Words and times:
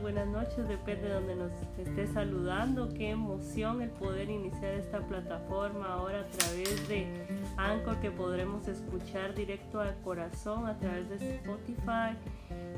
buenas 0.00 0.26
noches, 0.28 0.68
depende 0.68 1.08
de 1.08 1.14
donde 1.14 1.34
nos 1.34 1.52
esté 1.78 2.06
saludando. 2.06 2.88
Qué 2.88 3.10
emoción 3.10 3.82
el 3.82 3.90
poder 3.90 4.30
iniciar 4.30 4.74
esta 4.74 5.00
plataforma 5.00 5.86
ahora 5.86 6.20
a 6.20 6.26
través 6.26 6.88
de 6.88 7.06
Anchor 7.56 8.00
que 8.00 8.10
podremos 8.10 8.68
escuchar 8.68 9.34
directo 9.34 9.80
al 9.80 9.96
corazón 10.02 10.66
a 10.66 10.78
través 10.78 11.08
de 11.08 11.36
Spotify. 11.36 12.16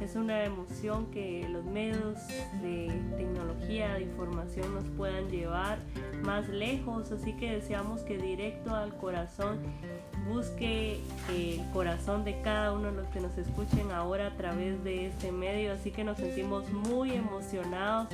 Es 0.00 0.16
una 0.16 0.44
emoción 0.44 1.10
que 1.10 1.46
los 1.50 1.64
medios 1.64 2.16
de 2.62 2.90
tecnología, 3.16 3.94
de 3.94 4.02
información 4.02 4.74
nos 4.74 4.84
puedan 4.96 5.28
llevar 5.28 5.78
más 6.22 6.48
lejos, 6.48 7.12
así 7.12 7.34
que 7.34 7.52
deseamos 7.52 8.00
que 8.02 8.16
directo 8.16 8.74
al 8.74 8.96
corazón 8.96 9.58
busque 10.26 11.00
el 11.28 11.60
corazón 11.72 12.24
de 12.24 12.40
cada 12.40 12.72
uno 12.72 12.90
de 12.90 12.96
los 12.96 13.08
que 13.08 13.20
nos 13.20 13.36
escuchen 13.36 13.90
ahora 13.90 14.28
a 14.28 14.36
través 14.36 14.82
de 14.84 15.06
este 15.08 15.32
medio, 15.32 15.72
así 15.72 15.90
que 15.90 16.02
nos 16.02 16.16
sentimos 16.16 16.68
muy 16.70 17.12
emocionados 17.12 18.08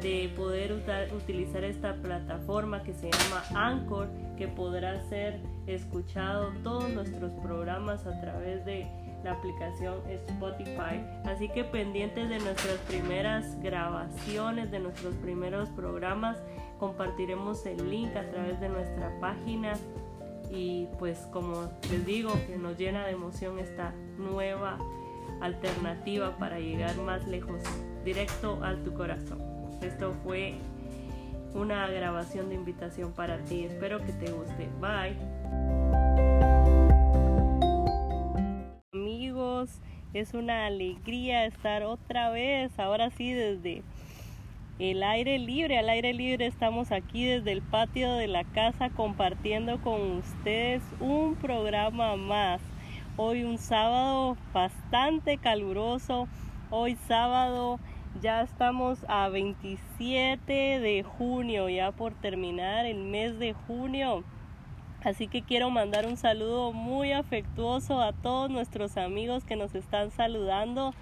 de 0.00 0.32
poder 0.36 0.72
utilizar 1.14 1.64
esta 1.64 1.94
plataforma 1.96 2.82
que 2.82 2.94
se 2.94 3.10
llama 3.10 3.42
Anchor, 3.54 4.08
que 4.36 4.48
podrá 4.48 5.00
ser 5.08 5.40
escuchado 5.66 6.52
todos 6.62 6.88
nuestros 6.90 7.32
programas 7.42 8.06
a 8.06 8.20
través 8.20 8.64
de 8.64 8.86
la 9.28 9.34
aplicación 9.34 10.00
Spotify. 10.08 11.04
Así 11.24 11.48
que 11.50 11.62
pendientes 11.64 12.28
de 12.28 12.38
nuestras 12.38 12.78
primeras 12.88 13.60
grabaciones, 13.62 14.70
de 14.70 14.80
nuestros 14.80 15.14
primeros 15.16 15.68
programas, 15.70 16.38
compartiremos 16.78 17.66
el 17.66 17.90
link 17.90 18.16
a 18.16 18.28
través 18.30 18.58
de 18.60 18.68
nuestra 18.70 19.12
página 19.20 19.74
y 20.50 20.86
pues 20.98 21.18
como 21.30 21.70
les 21.90 22.06
digo 22.06 22.32
que 22.46 22.56
nos 22.56 22.78
llena 22.78 23.04
de 23.04 23.12
emoción 23.12 23.58
esta 23.58 23.92
nueva 24.16 24.78
alternativa 25.42 26.38
para 26.38 26.58
llegar 26.58 26.96
más 26.96 27.26
lejos, 27.26 27.60
directo 28.04 28.58
a 28.64 28.74
tu 28.76 28.94
corazón. 28.94 29.42
Esto 29.82 30.14
fue 30.24 30.54
una 31.54 31.86
grabación 31.88 32.48
de 32.48 32.54
invitación 32.54 33.12
para 33.12 33.38
ti. 33.44 33.64
Espero 33.64 33.98
que 33.98 34.12
te 34.12 34.32
guste. 34.32 34.68
Bye. 34.80 35.67
Es 40.14 40.34
una 40.34 40.66
alegría 40.66 41.44
estar 41.44 41.82
otra 41.82 42.30
vez, 42.30 42.78
ahora 42.78 43.10
sí 43.10 43.32
desde 43.32 43.82
el 44.78 45.02
aire 45.02 45.38
libre, 45.38 45.78
al 45.78 45.88
aire 45.88 46.14
libre 46.14 46.46
estamos 46.46 46.92
aquí 46.92 47.26
desde 47.26 47.52
el 47.52 47.62
patio 47.62 48.14
de 48.14 48.28
la 48.28 48.44
casa 48.44 48.90
compartiendo 48.90 49.80
con 49.82 50.18
ustedes 50.18 50.82
un 51.00 51.34
programa 51.34 52.16
más. 52.16 52.60
Hoy 53.16 53.42
un 53.42 53.58
sábado 53.58 54.36
bastante 54.54 55.36
caluroso, 55.36 56.28
hoy 56.70 56.96
sábado 57.08 57.80
ya 58.22 58.42
estamos 58.42 59.04
a 59.08 59.28
27 59.28 60.52
de 60.52 61.02
junio, 61.02 61.68
ya 61.68 61.90
por 61.92 62.14
terminar 62.14 62.86
el 62.86 62.98
mes 62.98 63.38
de 63.38 63.52
junio. 63.52 64.24
Así 65.02 65.28
que 65.28 65.42
quiero 65.42 65.70
mandar 65.70 66.06
un 66.06 66.16
saludo 66.16 66.72
muy 66.72 67.12
afectuoso 67.12 68.00
a 68.00 68.12
todos 68.12 68.50
nuestros 68.50 68.96
amigos 68.96 69.44
que 69.44 69.54
nos 69.54 69.74
están 69.74 70.10
saludando 70.10 70.92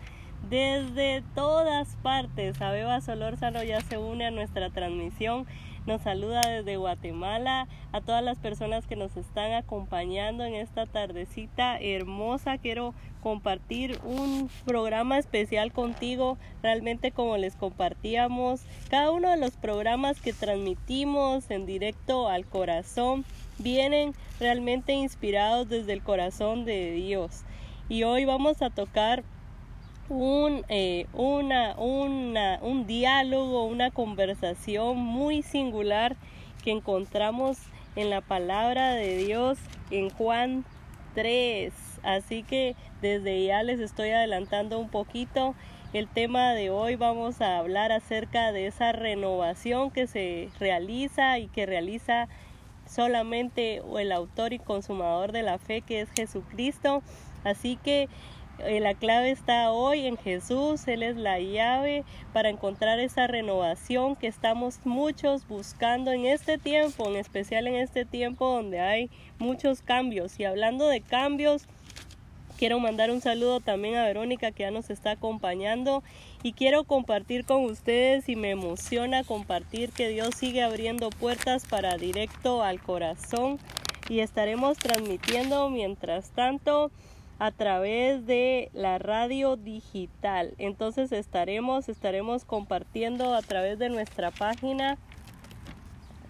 desde 0.51 1.23
todas 1.35 1.97
partes. 2.03 2.61
Abeba 2.61 3.01
Solórzano 3.01 3.63
ya 3.63 3.81
se 3.81 3.97
une 3.97 4.27
a 4.27 4.31
nuestra 4.31 4.71
transmisión. 4.71 5.47
Nos 5.87 6.03
saluda 6.03 6.41
desde 6.41 6.77
Guatemala 6.77 7.69
a 7.93 8.01
todas 8.01 8.23
las 8.23 8.39
personas 8.39 8.87
que 8.87 8.97
nos 8.97 9.17
están 9.17 9.53
acompañando 9.53 10.45
en 10.45 10.55
esta 10.55 10.85
tardecita 10.85 11.79
hermosa. 11.79 12.59
Quiero 12.59 12.93
compartir 13.23 13.99
un 14.05 14.51
programa 14.65 15.17
especial 15.17 15.73
contigo. 15.73 16.39
Realmente 16.63 17.13
como 17.13 17.37
les 17.37 17.55
compartíamos, 17.55 18.63
cada 18.91 19.13
uno 19.13 19.31
de 19.31 19.37
los 19.37 19.57
programas 19.57 20.21
que 20.21 20.33
transmitimos 20.33 21.51
en 21.51 21.67
directo 21.67 22.29
al 22.29 22.47
corazón 22.47 23.25
vienen 23.59 24.15
realmente 24.41 24.93
inspirados 24.93 25.69
desde 25.69 25.93
el 25.93 26.03
corazón 26.03 26.65
de 26.65 26.93
Dios. 26.93 27.43
Y 27.89 28.03
hoy 28.03 28.25
vamos 28.25 28.63
a 28.63 28.71
tocar 28.71 29.23
un, 30.09 30.65
eh, 30.69 31.07
una, 31.13 31.75
una, 31.77 32.59
un 32.63 32.87
diálogo, 32.87 33.65
una 33.65 33.91
conversación 33.91 34.99
muy 34.99 35.43
singular 35.43 36.17
que 36.63 36.71
encontramos 36.71 37.59
en 37.97 38.11
la 38.11 38.21
palabra 38.21 38.95
de 38.95 39.17
Dios 39.17 39.59
en 39.91 40.11
Juan 40.11 40.65
3. 41.15 41.73
Así 42.03 42.43
que 42.43 42.77
desde 43.01 43.45
ya 43.45 43.63
les 43.63 43.81
estoy 43.81 44.11
adelantando 44.11 44.79
un 44.79 44.89
poquito. 44.89 45.55
El 45.93 46.09
tema 46.09 46.53
de 46.53 46.71
hoy 46.71 46.97
vamos 46.97 47.41
a 47.41 47.59
hablar 47.59 47.91
acerca 47.91 48.53
de 48.53 48.67
esa 48.67 48.93
renovación 48.93 49.91
que 49.91 50.07
se 50.07 50.51
realiza 50.61 51.39
y 51.39 51.49
que 51.49 51.65
realiza 51.65 52.29
solamente 52.87 53.83
el 53.99 54.13
autor 54.13 54.53
y 54.53 54.59
consumador 54.59 55.33
de 55.33 55.43
la 55.43 55.59
fe 55.59 55.83
que 55.83 56.01
es 56.01 56.11
Jesucristo. 56.11 57.03
Así 57.45 57.77
que 57.77 58.09
eh, 58.61 58.81
la 58.81 58.95
clave 58.95 59.31
está 59.31 59.71
hoy 59.71 60.07
en 60.07 60.17
Jesús, 60.17 60.89
Él 60.89 61.03
es 61.03 61.17
la 61.17 61.39
llave 61.39 62.05
para 62.33 62.49
encontrar 62.49 62.99
esa 63.01 63.27
renovación 63.27 64.17
que 64.17 64.29
estamos 64.29 64.81
muchos 64.85 65.47
buscando 65.47 66.11
en 66.11 66.25
este 66.25 66.57
tiempo, 66.57 67.07
en 67.07 67.17
especial 67.17 67.67
en 67.67 67.75
este 67.75 68.07
tiempo 68.07 68.49
donde 68.51 68.81
hay 68.81 69.11
muchos 69.39 69.83
cambios. 69.83 70.41
Y 70.41 70.45
hablando 70.45 70.89
de 70.89 71.03
cambios, 71.03 71.67
quiero 72.57 72.81
mandar 72.81 73.11
un 73.11 73.21
saludo 73.21 73.61
también 73.61 73.97
a 73.97 74.05
Verónica 74.05 74.51
que 74.53 74.63
ya 74.63 74.71
nos 74.71 74.89
está 74.89 75.13
acompañando 75.13 76.03
y 76.47 76.53
quiero 76.53 76.85
compartir 76.85 77.45
con 77.45 77.65
ustedes 77.65 78.29
y 78.29 78.37
me 78.37 78.51
emociona 78.53 79.25
compartir 79.25 79.91
que 79.91 80.09
Dios 80.09 80.37
sigue 80.37 80.63
abriendo 80.63 81.11
puertas 81.11 81.67
para 81.67 81.97
directo 81.97 82.63
al 82.63 82.81
corazón 82.81 83.59
y 84.09 84.21
estaremos 84.21 84.79
transmitiendo 84.79 85.69
mientras 85.71 86.31
tanto 86.31 86.93
a 87.41 87.51
través 87.51 88.27
de 88.27 88.71
la 88.75 88.99
radio 88.99 89.57
digital. 89.57 90.55
Entonces 90.59 91.11
estaremos, 91.11 91.89
estaremos 91.89 92.45
compartiendo 92.45 93.35
a 93.35 93.43
través 93.43 93.81
de 93.81 93.89
nuestra 93.89 94.31
página. 94.31 94.99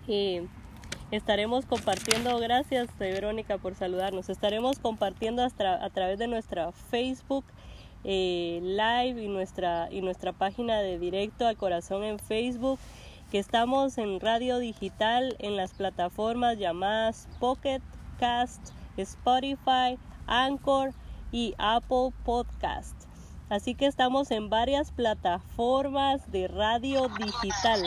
Y 0.08 0.40
estaremos 1.10 1.66
compartiendo, 1.66 2.38
gracias 2.38 2.88
Verónica 2.98 3.58
por 3.58 3.74
saludarnos, 3.74 4.30
estaremos 4.30 4.78
compartiendo 4.78 5.42
hasta, 5.42 5.84
a 5.84 5.90
través 5.90 6.18
de 6.18 6.26
nuestra 6.26 6.72
Facebook 6.72 7.44
eh, 8.08 8.60
Live 8.62 9.20
y 9.20 9.26
nuestra, 9.26 9.88
y 9.90 10.00
nuestra 10.00 10.32
página 10.32 10.78
de 10.78 10.96
directo 10.96 11.44
al 11.46 11.56
corazón 11.56 12.04
en 12.04 12.20
Facebook, 12.20 12.78
que 13.32 13.40
estamos 13.40 13.98
en 13.98 14.20
radio 14.20 14.58
digital 14.58 15.34
en 15.40 15.56
las 15.56 15.74
plataformas 15.74 16.56
llamadas 16.56 17.28
Pocket 17.40 17.82
Cast, 18.20 18.70
Spotify, 18.96 19.98
Anchor 20.28 20.92
y 21.32 21.54
Apple 21.58 22.12
Podcast. 22.24 22.94
Así 23.48 23.74
que 23.74 23.86
estamos 23.86 24.30
en 24.30 24.50
varias 24.50 24.92
plataformas 24.92 26.30
de 26.30 26.46
radio 26.46 27.08
digital. 27.08 27.82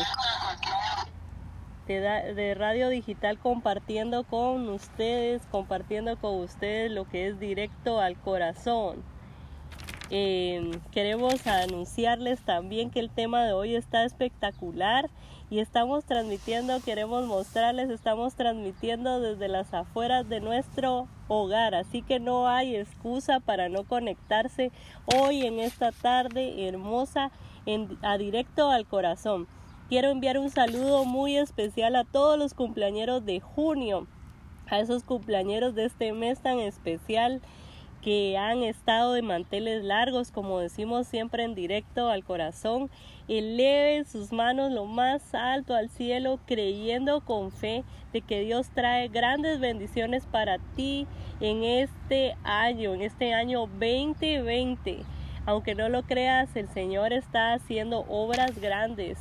De, 1.88 2.53
radio 2.56 2.90
digital 2.90 3.40
compartiendo 3.40 4.24
con 4.25 4.68
ustedes, 4.69 5.41
compartiendo 5.50 6.18
con 6.18 6.36
ustedes 6.41 6.91
lo 6.91 7.06
que 7.06 7.28
es 7.28 7.40
directo 7.40 8.01
al 8.01 8.18
corazón. 8.18 9.01
Em, 10.12 10.72
queremos 10.92 11.46
anunciarles 11.46 12.40
también 12.40 12.90
que 12.90 13.00
el 13.00 13.12
tema 13.12 13.44
de 13.44 13.53
hoy 13.53 13.75
está 13.75 14.06
espectacular 14.06 15.08
y 15.52 15.59
estamos 15.59 16.03
transmitiendo, 16.03 16.80
queremos 16.81 17.28
mostrarles, 17.28 17.92
estamos 17.92 18.34
transmitiendo 18.34 19.19
desde 19.19 19.48
las 19.48 19.72
afueras 19.72 20.28
de 20.28 20.40
nuestro 20.40 21.08
hogar, 21.28 21.75
así 21.75 22.01
que 22.01 22.19
no 22.19 22.48
hay 22.48 22.75
excusa 22.75 23.39
para 23.39 23.69
no 23.69 23.83
conectarse 23.83 24.72
hoy 25.16 25.45
en 25.45 25.60
esta 25.60 25.92
tarde 25.92 26.68
hermosa 26.68 27.31
a 28.01 28.18
directo 28.18 28.72
al 28.72 28.88
corazón. 28.88 29.48
Quiero 29.89 30.10
enviar 30.10 30.39
un 30.39 30.50
saludo 30.50 31.06
muy 31.06 31.38
especial 31.38 31.95
a 31.95 32.04
todos 32.04 32.38
los 32.38 32.56
cumpleañeros 32.56 33.25
de 33.25 33.39
junio, 33.42 34.07
a 34.68 34.80
esos 34.80 35.04
cumpleañeros 35.04 35.75
de 35.75 35.86
este 35.86 36.13
mes 36.13 36.39
tan 36.39 36.60
especial 36.60 37.42
que 38.01 38.38
han 38.38 38.63
estado 38.63 39.13
de 39.13 39.22
manteles 39.22 39.84
largos, 39.84 40.31
como 40.31 40.60
decimos 40.60 41.07
siempre 41.07 41.44
en 41.44 41.56
directo 41.56 42.10
al 42.10 42.24
corazón, 42.24 42.90
eleven 43.28 44.06
sus 44.06 44.31
manos 44.31 44.72
lo 44.72 44.86
más 44.86 45.34
alto 45.34 45.74
al 45.75 45.90
cielo, 45.90 46.40
creyendo 46.46 47.22
con 47.22 47.51
fe 47.51 47.84
de 48.13 48.22
que 48.22 48.42
Dios 48.42 48.69
trae 48.74 49.07
grandes 49.10 49.60
bendiciones 49.60 50.25
para 50.25 50.60
ti 50.75 51.07
en 51.42 51.63
este 51.63 52.36
año, 52.44 52.94
en 52.94 53.01
este 53.01 53.34
año 53.34 53.68
2020. 53.68 55.04
Aunque 55.45 55.75
no 55.75 55.90
lo 55.90 56.04
creas, 56.04 56.56
el 56.56 56.69
Señor 56.69 57.12
está 57.12 57.54
haciendo 57.54 58.06
obras 58.07 58.60
grandes. 58.60 59.18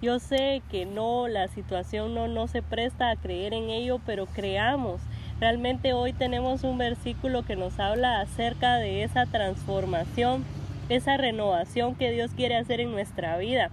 Yo 0.00 0.18
sé 0.18 0.62
que 0.70 0.86
no, 0.86 1.28
la 1.28 1.48
situación 1.48 2.14
no, 2.14 2.28
no 2.28 2.46
se 2.46 2.62
presta 2.62 3.10
a 3.10 3.16
creer 3.16 3.54
en 3.54 3.70
ello, 3.70 4.00
pero 4.04 4.26
creamos 4.26 5.00
Realmente 5.44 5.92
hoy 5.92 6.14
tenemos 6.14 6.64
un 6.64 6.78
versículo 6.78 7.42
que 7.44 7.54
nos 7.54 7.78
habla 7.78 8.22
acerca 8.22 8.76
de 8.76 9.02
esa 9.02 9.26
transformación 9.26 10.42
esa 10.88 11.18
renovación 11.18 11.96
que 11.96 12.12
Dios 12.12 12.30
quiere 12.34 12.56
hacer 12.56 12.80
en 12.80 12.92
nuestra 12.92 13.36
vida. 13.36 13.70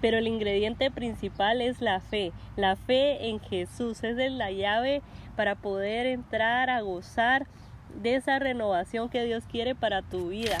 Pero 0.00 0.16
el 0.16 0.26
ingrediente 0.26 0.90
principal 0.90 1.60
es 1.60 1.82
la 1.82 2.00
fe, 2.00 2.32
la 2.56 2.76
fe 2.76 3.28
en 3.28 3.40
Jesús. 3.40 4.02
Es 4.04 4.16
la 4.16 4.52
llave 4.52 5.02
para 5.36 5.54
poder 5.54 6.06
entrar 6.06 6.70
a 6.70 6.80
gozar 6.80 7.46
de 8.02 8.14
esa 8.14 8.38
renovación 8.38 9.10
que 9.10 9.22
Dios 9.26 9.44
quiere 9.44 9.74
para 9.74 10.00
tu 10.00 10.30
vida. 10.30 10.56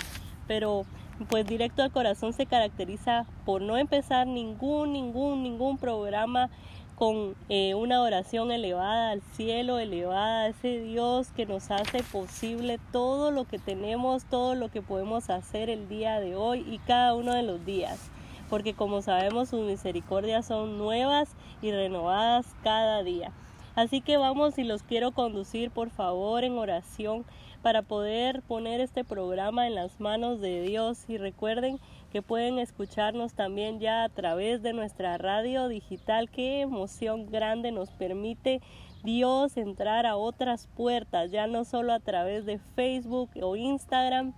Pero 0.46 0.84
pues 1.30 1.46
directo 1.46 1.82
al 1.82 1.92
corazón 1.92 2.34
se 2.34 2.44
caracteriza 2.44 3.24
por 3.46 3.62
no 3.62 3.78
empezar 3.78 4.26
ningún, 4.26 4.92
ningún, 4.92 5.42
ningún 5.42 5.78
programa 5.78 6.50
con 6.96 7.34
eh, 7.48 7.74
una 7.74 8.02
oración 8.02 8.52
elevada 8.52 9.10
al 9.10 9.22
cielo, 9.36 9.78
elevada 9.78 10.42
a 10.42 10.48
ese 10.48 10.80
Dios 10.80 11.28
que 11.34 11.46
nos 11.46 11.70
hace 11.70 12.02
posible 12.04 12.78
todo 12.92 13.30
lo 13.30 13.44
que 13.44 13.58
tenemos, 13.58 14.24
todo 14.24 14.54
lo 14.54 14.68
que 14.70 14.82
podemos 14.82 15.28
hacer 15.30 15.70
el 15.70 15.88
día 15.88 16.20
de 16.20 16.36
hoy 16.36 16.64
y 16.68 16.78
cada 16.78 17.14
uno 17.14 17.34
de 17.34 17.42
los 17.42 17.64
días. 17.64 18.10
Porque 18.48 18.74
como 18.74 19.02
sabemos 19.02 19.48
sus 19.48 19.66
misericordias 19.66 20.46
son 20.46 20.78
nuevas 20.78 21.30
y 21.62 21.72
renovadas 21.72 22.46
cada 22.62 23.02
día. 23.02 23.32
Así 23.74 24.00
que 24.00 24.16
vamos 24.16 24.56
y 24.58 24.62
los 24.62 24.84
quiero 24.84 25.10
conducir 25.10 25.72
por 25.72 25.90
favor 25.90 26.44
en 26.44 26.56
oración 26.58 27.24
para 27.62 27.82
poder 27.82 28.42
poner 28.42 28.80
este 28.80 29.04
programa 29.04 29.66
en 29.66 29.74
las 29.74 29.98
manos 29.98 30.40
de 30.40 30.62
Dios 30.62 31.04
y 31.08 31.16
recuerden 31.16 31.80
que 32.14 32.22
pueden 32.22 32.60
escucharnos 32.60 33.34
también 33.34 33.80
ya 33.80 34.04
a 34.04 34.08
través 34.08 34.62
de 34.62 34.72
nuestra 34.72 35.18
radio 35.18 35.66
digital. 35.66 36.30
Qué 36.30 36.60
emoción 36.60 37.26
grande 37.26 37.72
nos 37.72 37.90
permite 37.90 38.62
Dios 39.02 39.56
entrar 39.56 40.06
a 40.06 40.14
otras 40.14 40.68
puertas, 40.76 41.32
ya 41.32 41.48
no 41.48 41.64
solo 41.64 41.92
a 41.92 41.98
través 41.98 42.46
de 42.46 42.60
Facebook 42.76 43.30
o 43.42 43.56
Instagram, 43.56 44.32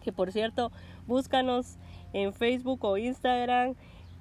que 0.00 0.12
por 0.12 0.30
cierto, 0.30 0.70
búscanos 1.08 1.76
en 2.12 2.32
Facebook 2.32 2.84
o 2.84 2.96
Instagram 2.96 3.74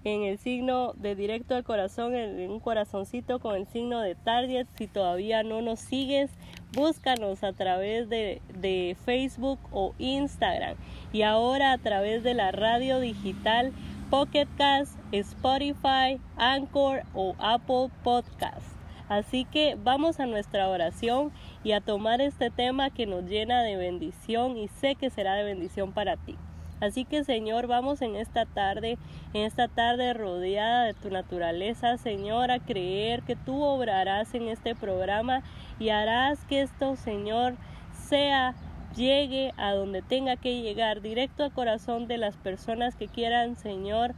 en 0.03 0.23
el 0.23 0.37
signo 0.37 0.93
de 0.93 1.15
directo 1.15 1.55
al 1.55 1.63
corazón, 1.63 2.15
en 2.15 2.49
un 2.49 2.59
corazoncito 2.59 3.39
con 3.39 3.55
el 3.55 3.67
signo 3.67 3.99
de 4.01 4.15
target. 4.15 4.67
Si 4.77 4.87
todavía 4.87 5.43
no 5.43 5.61
nos 5.61 5.79
sigues, 5.79 6.31
búscanos 6.73 7.43
a 7.43 7.53
través 7.53 8.09
de, 8.09 8.41
de 8.59 8.95
Facebook 9.05 9.59
o 9.71 9.93
Instagram. 9.97 10.77
Y 11.11 11.23
ahora 11.23 11.73
a 11.73 11.77
través 11.77 12.23
de 12.23 12.33
la 12.33 12.51
radio 12.51 12.99
digital 12.99 13.73
Pocket 14.09 14.47
Cast, 14.57 14.97
Spotify, 15.11 16.19
Anchor 16.37 17.01
o 17.13 17.35
Apple 17.39 17.89
Podcast. 18.03 18.65
Así 19.09 19.45
que 19.45 19.77
vamos 19.81 20.19
a 20.19 20.25
nuestra 20.25 20.69
oración 20.69 21.31
y 21.63 21.73
a 21.73 21.81
tomar 21.81 22.21
este 22.21 22.49
tema 22.49 22.89
que 22.89 23.05
nos 23.05 23.25
llena 23.25 23.63
de 23.63 23.77
bendición 23.77 24.57
y 24.57 24.67
sé 24.67 24.95
que 24.95 25.09
será 25.09 25.35
de 25.35 25.43
bendición 25.43 25.91
para 25.91 26.17
ti. 26.17 26.37
Así 26.79 27.05
que 27.05 27.23
Señor, 27.23 27.67
vamos 27.67 28.01
en 28.01 28.15
esta 28.15 28.45
tarde, 28.45 28.97
en 29.33 29.43
esta 29.43 29.67
tarde 29.67 30.13
rodeada 30.13 30.85
de 30.85 30.93
tu 30.93 31.09
naturaleza, 31.09 31.97
Señor, 31.97 32.51
a 32.51 32.59
creer 32.59 33.23
que 33.23 33.35
tú 33.35 33.63
obrarás 33.63 34.33
en 34.35 34.47
este 34.47 34.75
programa 34.75 35.41
y 35.79 35.89
harás 35.89 36.43
que 36.45 36.61
esto, 36.61 36.95
Señor, 36.95 37.55
sea 37.93 38.55
llegue 38.95 39.53
a 39.57 39.73
donde 39.73 40.01
tenga 40.01 40.35
que 40.35 40.61
llegar, 40.61 41.01
directo 41.01 41.43
al 41.43 41.53
corazón 41.53 42.07
de 42.07 42.17
las 42.17 42.35
personas 42.35 42.95
que 42.95 43.07
quieran, 43.07 43.55
Señor, 43.55 44.13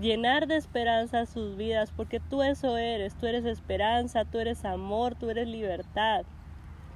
llenar 0.00 0.46
de 0.46 0.56
esperanza 0.56 1.26
sus 1.26 1.56
vidas, 1.56 1.92
porque 1.96 2.20
tú 2.20 2.42
eso 2.42 2.76
eres, 2.76 3.14
tú 3.16 3.26
eres 3.26 3.44
esperanza, 3.44 4.24
tú 4.24 4.38
eres 4.38 4.64
amor, 4.64 5.14
tú 5.14 5.30
eres 5.30 5.48
libertad. 5.48 6.24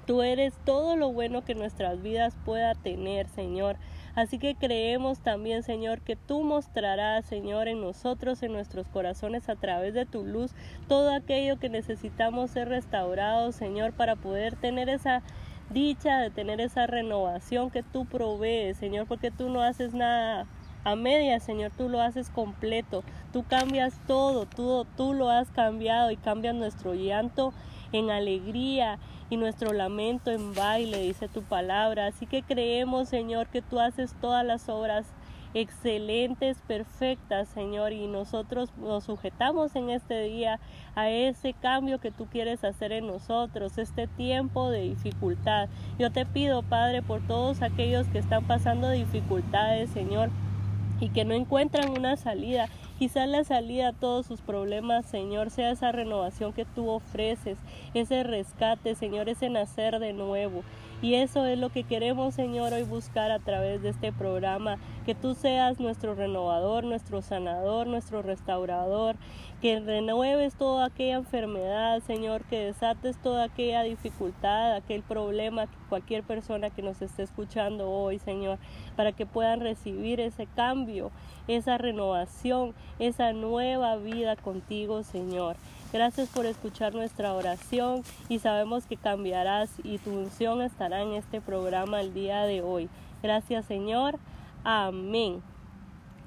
Tú 0.07 0.23
eres 0.23 0.55
todo 0.65 0.97
lo 0.97 1.13
bueno 1.13 1.45
que 1.45 1.55
nuestras 1.55 2.03
vidas 2.03 2.37
pueda 2.45 2.75
tener, 2.75 3.29
Señor. 3.29 3.77
Así 4.15 4.39
que 4.39 4.55
creemos 4.55 5.21
también, 5.21 5.63
Señor, 5.63 6.01
que 6.01 6.17
tú 6.17 6.43
mostrarás, 6.43 7.25
Señor, 7.27 7.69
en 7.69 7.81
nosotros, 7.81 8.43
en 8.43 8.53
nuestros 8.53 8.87
corazones, 8.89 9.49
a 9.49 9.57
través 9.57 9.95
de 9.95 10.07
tu 10.07 10.25
luz, 10.25 10.53
todo 10.89 11.13
aquello 11.13 11.59
que 11.59 11.69
necesitamos 11.69 12.51
ser 12.51 12.69
restaurados, 12.69 13.55
Señor, 13.55 13.93
para 13.93 14.17
poder 14.17 14.57
tener 14.57 14.89
esa 14.89 15.23
dicha 15.71 16.19
de 16.19 16.31
tener 16.31 16.61
esa 16.61 16.87
renovación 16.87 17.71
que 17.71 17.83
tú 17.83 18.05
provees, 18.05 18.77
Señor, 18.77 19.07
porque 19.07 19.31
tú 19.31 19.49
no 19.49 19.63
haces 19.63 19.95
nada 19.95 20.47
a 20.83 20.97
media, 20.97 21.39
Señor, 21.41 21.71
tú 21.77 21.89
lo 21.89 22.01
haces 22.01 22.31
completo, 22.31 23.05
tú 23.33 23.45
cambias 23.45 24.01
todo, 24.07 24.47
tú, 24.47 24.87
tú 24.97 25.15
lo 25.15 25.31
has 25.31 25.51
cambiado 25.51 26.11
y 26.11 26.17
cambias 26.17 26.55
nuestro 26.55 26.95
llanto 26.95 27.53
en 27.93 28.11
alegría 28.11 28.99
y 29.31 29.37
nuestro 29.37 29.73
lamento 29.73 30.31
en 30.31 30.55
baile, 30.55 31.03
dice 31.03 31.29
tu 31.29 31.43
palabra. 31.43 32.07
Así 32.07 32.27
que 32.27 32.43
creemos, 32.43 33.09
Señor, 33.09 33.47
que 33.49 33.63
tú 33.63 33.79
haces 33.79 34.15
todas 34.21 34.45
las 34.45 34.69
obras 34.69 35.07
excelentes, 35.55 36.59
perfectas, 36.67 37.49
Señor, 37.49 37.93
y 37.93 38.07
nosotros 38.07 38.71
nos 38.77 39.05
sujetamos 39.05 39.75
en 39.75 39.91
este 39.91 40.23
día 40.23 40.61
a 40.95 41.11
ese 41.11 41.55
cambio 41.55 41.99
que 41.99 42.13
tú 42.13 42.27
quieres 42.27 42.63
hacer 42.65 42.93
en 42.93 43.07
nosotros, 43.07 43.77
este 43.79 44.07
tiempo 44.07 44.71
de 44.71 44.83
dificultad. 44.83 45.69
Yo 45.99 46.11
te 46.13 46.25
pido, 46.25 46.63
Padre, 46.63 47.03
por 47.03 47.21
todos 47.27 47.63
aquellos 47.63 48.07
que 48.09 48.19
están 48.19 48.45
pasando 48.45 48.91
dificultades, 48.91 49.91
Señor, 49.91 50.31
y 51.01 51.09
que 51.09 51.25
no 51.25 51.35
encuentran 51.35 51.91
una 51.91 52.17
salida. 52.17 52.69
Quizás 53.01 53.31
la 53.31 53.45
salida 53.45 53.89
a 53.89 53.93
todos 53.95 54.27
sus 54.27 54.43
problemas, 54.43 55.07
Señor, 55.07 55.49
sea 55.49 55.71
esa 55.71 55.91
renovación 55.91 56.53
que 56.53 56.67
tú 56.67 56.91
ofreces, 56.91 57.57
ese 57.95 58.25
rescate, 58.25 58.95
Señor, 58.95 59.31
ese 59.31 59.49
nacer 59.49 60.01
de 60.01 60.13
nuevo. 60.13 60.63
Y 61.01 61.15
eso 61.15 61.47
es 61.47 61.59
lo 61.59 61.71
que 61.71 61.85
queremos, 61.85 62.35
Señor, 62.35 62.75
hoy 62.75 62.83
buscar 62.83 63.31
a 63.31 63.39
través 63.39 63.81
de 63.81 63.89
este 63.89 64.13
programa, 64.13 64.77
que 65.07 65.15
tú 65.15 65.35
seas 65.35 65.81
nuestro 65.81 66.15
renovador, 66.15 66.85
nuestro 66.85 67.23
sanador, 67.23 67.87
nuestro 67.87 68.21
restaurador, 68.21 69.17
que 69.63 69.81
renueves 69.81 70.55
toda 70.57 70.85
aquella 70.85 71.17
enfermedad, 71.17 72.03
Señor, 72.07 72.45
que 72.45 72.67
desates 72.67 73.17
toda 73.23 73.45
aquella 73.45 73.83
dificultad, 73.83 74.75
aquel 74.75 75.01
problema, 75.03 75.69
cualquier 75.91 76.23
persona 76.23 76.71
que 76.71 76.81
nos 76.81 77.03
esté 77.03 77.25
escuchando 77.25 77.91
hoy, 77.91 78.19
Señor, 78.19 78.59
para 78.97 79.13
que 79.13 79.27
puedan 79.27 79.61
recibir 79.61 80.21
ese 80.21 80.47
cambio, 80.47 81.11
esa 81.49 81.77
renovación, 81.77 82.73
esa 82.99 83.35
nueva 83.35 83.97
vida 83.97 84.37
contigo, 84.37 85.03
Señor. 85.03 85.57
Gracias 85.93 86.29
por 86.29 86.47
escuchar 86.47 86.95
nuestra 86.95 87.35
oración 87.35 88.05
y 88.29 88.39
sabemos 88.39 88.87
que 88.87 88.97
cambiarás 88.97 89.71
y 89.83 89.99
tu 89.99 90.13
unción 90.13 90.63
estará 90.63 91.03
en 91.03 91.15
este 91.15 91.41
programa 91.41 92.01
el 92.01 92.15
día 92.15 92.45
de 92.45 92.63
hoy. 92.63 92.89
Gracias 93.25 93.67
Señor. 93.67 94.21
Amén. 94.63 95.43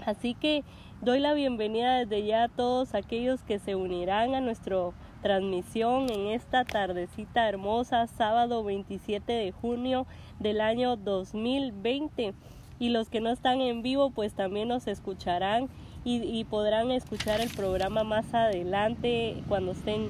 Así 0.06 0.34
que 0.34 0.66
doy 1.02 1.20
la 1.20 1.34
bienvenida 1.34 2.00
desde 2.00 2.26
ya 2.26 2.44
a 2.44 2.50
todos 2.50 2.94
aquellos 2.94 3.42
que 3.44 3.58
se 3.58 3.76
unirán 3.76 4.36
a 4.36 4.42
nuestra 4.42 4.92
transmisión 5.24 6.10
en 6.12 6.28
esta 6.28 6.66
tardecita 6.66 7.48
hermosa, 7.48 8.06
sábado 8.06 8.64
27 8.64 9.32
de 9.32 9.52
junio 9.52 10.06
del 10.40 10.62
año 10.62 10.98
2020. 10.98 12.34
Y 12.78 12.90
los 12.90 13.10
que 13.10 13.22
no 13.22 13.30
están 13.30 13.62
en 13.62 13.82
vivo, 13.82 14.12
pues 14.12 14.34
también 14.34 14.68
nos 14.68 14.86
escucharán 14.88 15.70
y, 16.06 16.44
podrán 16.44 16.92
escuchar 16.92 17.40
el 17.40 17.50
programa 17.50 18.04
más 18.04 18.34
adelante 18.34 19.42
cuando 19.48 19.72
estén 19.72 20.10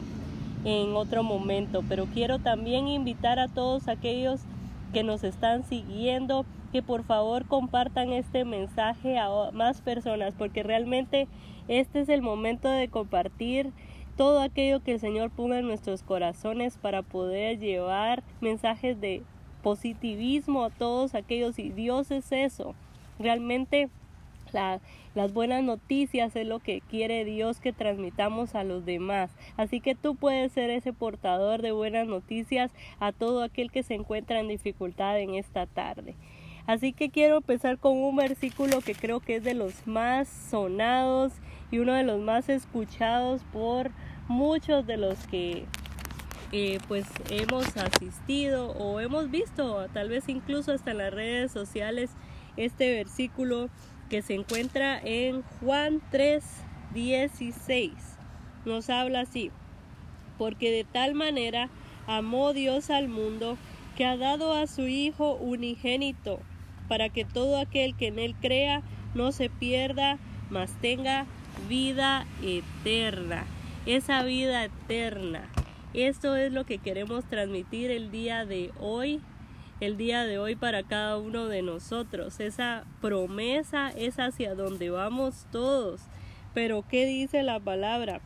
en 0.65 0.95
otro 0.95 1.21
momento. 1.21 1.83
Pero 1.87 2.07
quiero 2.07 2.39
también 2.39 2.87
invitar 2.87 3.37
a 3.37 3.47
todos 3.47 3.87
aquellos 3.87 4.41
que 4.91 5.03
nos 5.03 5.23
están 5.23 5.63
siguiendo 5.63 6.45
que 6.71 6.81
por 6.81 7.03
favor 7.03 7.45
compartan 7.45 8.11
este 8.11 8.45
mensaje 8.45 9.19
a 9.19 9.29
más 9.53 9.81
personas 9.81 10.33
porque 10.35 10.63
realmente 10.63 11.27
este 11.67 12.01
es 12.01 12.09
el 12.09 12.23
momento 12.23 12.67
de 12.67 12.87
compartir 12.87 13.71
todo 14.15 14.41
aquello 14.41 14.81
que 14.81 14.93
el 14.93 14.99
Señor 14.99 15.31
ponga 15.31 15.59
en 15.59 15.67
nuestros 15.67 16.03
corazones 16.03 16.77
para 16.77 17.01
poder 17.01 17.59
llevar 17.59 18.23
mensajes 18.41 18.99
de 18.99 19.23
positivismo 19.61 20.65
a 20.65 20.69
todos 20.69 21.15
aquellos 21.15 21.57
y 21.57 21.69
Dios 21.69 22.11
es 22.11 22.31
eso. 22.31 22.75
Realmente 23.19 23.89
las 25.15 25.33
buenas 25.33 25.63
noticias 25.63 26.35
es 26.35 26.45
lo 26.45 26.59
que 26.59 26.81
quiere 26.81 27.25
Dios 27.25 27.59
que 27.59 27.73
transmitamos 27.73 28.53
a 28.53 28.63
los 28.63 28.85
demás. 28.85 29.31
Así 29.57 29.79
que 29.79 29.95
tú 29.95 30.15
puedes 30.15 30.51
ser 30.51 30.69
ese 30.69 30.93
portador 30.93 31.61
de 31.61 31.71
buenas 31.71 32.07
noticias 32.07 32.71
a 32.99 33.11
todo 33.11 33.41
aquel 33.41 33.71
que 33.71 33.83
se 33.83 33.95
encuentra 33.95 34.39
en 34.39 34.47
dificultad 34.47 35.19
en 35.19 35.33
esta 35.33 35.65
tarde. 35.65 36.15
Así 36.65 36.93
que 36.93 37.09
quiero 37.09 37.37
empezar 37.37 37.77
con 37.77 37.97
un 37.97 38.15
versículo 38.15 38.79
que 38.81 38.95
creo 38.95 39.19
que 39.19 39.37
es 39.37 39.43
de 39.43 39.53
los 39.53 39.85
más 39.85 40.29
sonados 40.29 41.33
y 41.73 41.79
uno 41.79 41.93
de 41.93 42.03
los 42.03 42.21
más 42.21 42.49
escuchados 42.49 43.41
por 43.51 43.89
muchos 44.27 44.85
de 44.85 44.95
los 44.97 45.17
que 45.25 45.65
eh, 46.51 46.77
pues 46.87 47.07
hemos 47.31 47.65
asistido 47.75 48.73
o 48.73 48.99
hemos 48.99 49.31
visto, 49.31 49.87
tal 49.91 50.07
vez 50.07 50.29
incluso 50.29 50.71
hasta 50.71 50.91
en 50.91 50.99
las 50.99 51.11
redes 51.11 51.51
sociales, 51.51 52.11
este 52.57 52.93
versículo 52.93 53.71
que 54.07 54.21
se 54.21 54.35
encuentra 54.35 54.99
en 55.03 55.41
Juan 55.61 55.99
3, 56.11 56.43
16. 56.93 57.91
Nos 58.65 58.91
habla 58.91 59.21
así, 59.21 59.49
porque 60.37 60.69
de 60.69 60.83
tal 60.83 61.15
manera 61.15 61.71
amó 62.05 62.53
Dios 62.53 62.91
al 62.91 63.07
mundo 63.07 63.57
que 63.97 64.05
ha 64.05 64.15
dado 64.15 64.53
a 64.53 64.67
su 64.67 64.83
Hijo 64.83 65.33
unigénito, 65.37 66.39
para 66.87 67.09
que 67.09 67.25
todo 67.25 67.57
aquel 67.57 67.95
que 67.95 68.09
en 68.09 68.19
Él 68.19 68.35
crea 68.39 68.83
no 69.15 69.31
se 69.31 69.49
pierda, 69.49 70.19
mas 70.51 70.71
tenga 70.79 71.25
vida 71.67 72.25
eterna. 72.41 73.45
Esa 73.85 74.23
vida 74.23 74.63
eterna. 74.63 75.47
Esto 75.93 76.35
es 76.35 76.51
lo 76.51 76.65
que 76.65 76.79
queremos 76.79 77.25
transmitir 77.25 77.91
el 77.91 78.11
día 78.11 78.45
de 78.45 78.71
hoy 78.79 79.21
el 79.79 79.97
día 79.97 80.23
de 80.23 80.39
hoy 80.39 80.55
para 80.55 80.83
cada 80.83 81.17
uno 81.17 81.47
de 81.47 81.61
nosotros. 81.61 82.39
Esa 82.39 82.85
promesa 83.01 83.89
es 83.89 84.17
hacia 84.17 84.55
donde 84.55 84.89
vamos 84.89 85.45
todos. 85.51 86.01
Pero 86.53 86.85
¿qué 86.87 87.05
dice 87.05 87.43
la 87.43 87.59
palabra? 87.59 88.21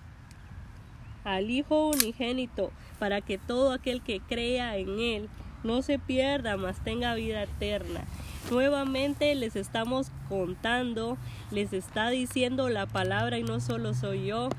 Al 1.23 1.49
Hijo 1.49 1.89
unigénito, 1.89 2.71
para 2.99 3.21
que 3.21 3.37
todo 3.37 3.71
aquel 3.71 4.01
que 4.01 4.19
crea 4.19 4.77
en 4.77 4.99
Él 4.99 5.29
no 5.63 5.81
se 5.81 5.97
pierda, 5.97 6.57
mas 6.57 6.83
tenga 6.83 7.15
vida 7.15 7.43
eterna. 7.43 8.05
Nuevamente 8.51 9.35
les 9.35 9.55
estamos 9.55 10.11
contando, 10.29 11.17
les 11.51 11.73
está 11.73 12.09
diciendo 12.09 12.69
la 12.69 12.85
palabra 12.85 13.37
y 13.37 13.43
no 13.43 13.59
solo 13.59 13.93
soy 13.93 14.27
yo, 14.27 14.49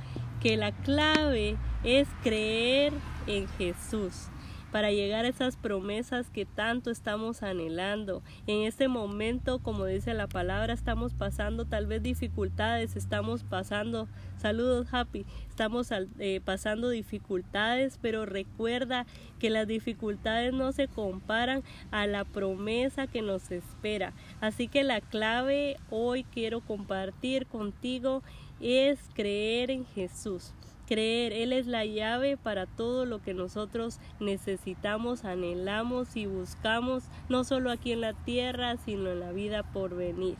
que 0.40 0.56
la 0.56 0.72
clave 0.72 1.56
es 1.84 2.06
creer 2.22 2.92
en 3.26 3.48
Jesús 3.56 4.28
para 4.72 4.90
llegar 4.90 5.24
a 5.24 5.28
esas 5.28 5.56
promesas 5.56 6.30
que 6.30 6.44
tanto 6.44 6.90
estamos 6.90 7.42
anhelando. 7.42 8.22
En 8.46 8.62
este 8.62 8.88
momento, 8.88 9.58
como 9.60 9.86
dice 9.86 10.14
la 10.14 10.26
palabra, 10.26 10.74
estamos 10.74 11.14
pasando 11.14 11.64
tal 11.64 11.86
vez 11.86 12.02
dificultades, 12.02 12.96
estamos 12.96 13.44
pasando, 13.44 14.08
saludos 14.36 14.88
Happy, 14.92 15.24
estamos 15.48 15.90
eh, 16.18 16.40
pasando 16.44 16.90
dificultades, 16.90 17.98
pero 18.00 18.26
recuerda 18.26 19.06
que 19.38 19.50
las 19.50 19.66
dificultades 19.66 20.52
no 20.52 20.72
se 20.72 20.88
comparan 20.88 21.62
a 21.90 22.06
la 22.06 22.24
promesa 22.24 23.06
que 23.06 23.22
nos 23.22 23.50
espera. 23.50 24.12
Así 24.40 24.68
que 24.68 24.84
la 24.84 25.00
clave 25.00 25.76
hoy 25.90 26.24
quiero 26.24 26.60
compartir 26.60 27.46
contigo 27.46 28.22
es 28.60 28.98
creer 29.14 29.70
en 29.70 29.86
Jesús 29.86 30.52
creer. 30.88 31.32
Él 31.32 31.52
es 31.52 31.66
la 31.66 31.84
llave 31.84 32.36
para 32.36 32.66
todo 32.66 33.04
lo 33.04 33.20
que 33.20 33.34
nosotros 33.34 34.00
necesitamos, 34.18 35.24
anhelamos 35.24 36.16
y 36.16 36.26
buscamos, 36.26 37.04
no 37.28 37.44
solo 37.44 37.70
aquí 37.70 37.92
en 37.92 38.00
la 38.00 38.14
tierra, 38.14 38.76
sino 38.84 39.10
en 39.10 39.20
la 39.20 39.30
vida 39.32 39.62
por 39.62 39.94
venir. 39.94 40.36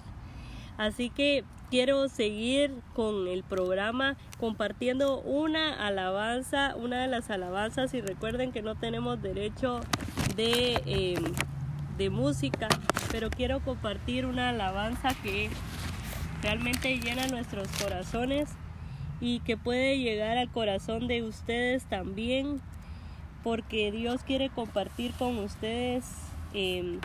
Así 0.79 1.11
que 1.11 1.45
quiero 1.71 2.09
seguir 2.09 2.73
con 2.95 3.29
el 3.29 3.43
programa 3.43 4.17
compartiendo 4.41 5.21
una 5.21 5.87
alabanza, 5.87 6.75
una 6.77 7.03
de 7.03 7.09
las 7.09 7.31
alabanzas 7.31 7.93
y 7.95 8.01
recuerden 8.01 8.53
que 8.53 8.63
no 8.63 8.75
tenemos 8.75 9.21
derecho 9.21 9.81
de, 10.37 10.81
em, 10.87 11.25
de 11.99 12.11
música, 12.11 12.69
pero 13.11 13.29
quiero 13.29 13.61
compartir 13.61 14.25
una 14.25 14.51
alabanza 14.51 15.11
que 15.23 15.51
realmente 16.43 16.99
llena 16.99 17.27
nuestros 17.27 17.69
corazones 17.83 18.49
y 19.21 19.41
que 19.41 19.57
puede 19.57 19.99
llegar 19.99 20.39
al 20.39 20.51
corazón 20.51 21.09
de 21.09 21.23
ustedes 21.23 21.85
también 21.85 22.61
porque 23.43 23.91
Dios 23.93 24.23
quiere 24.23 24.51
compartir 24.51 25.13
con 25.13 25.39
ustedes 25.39 26.05
em, 26.55 27.01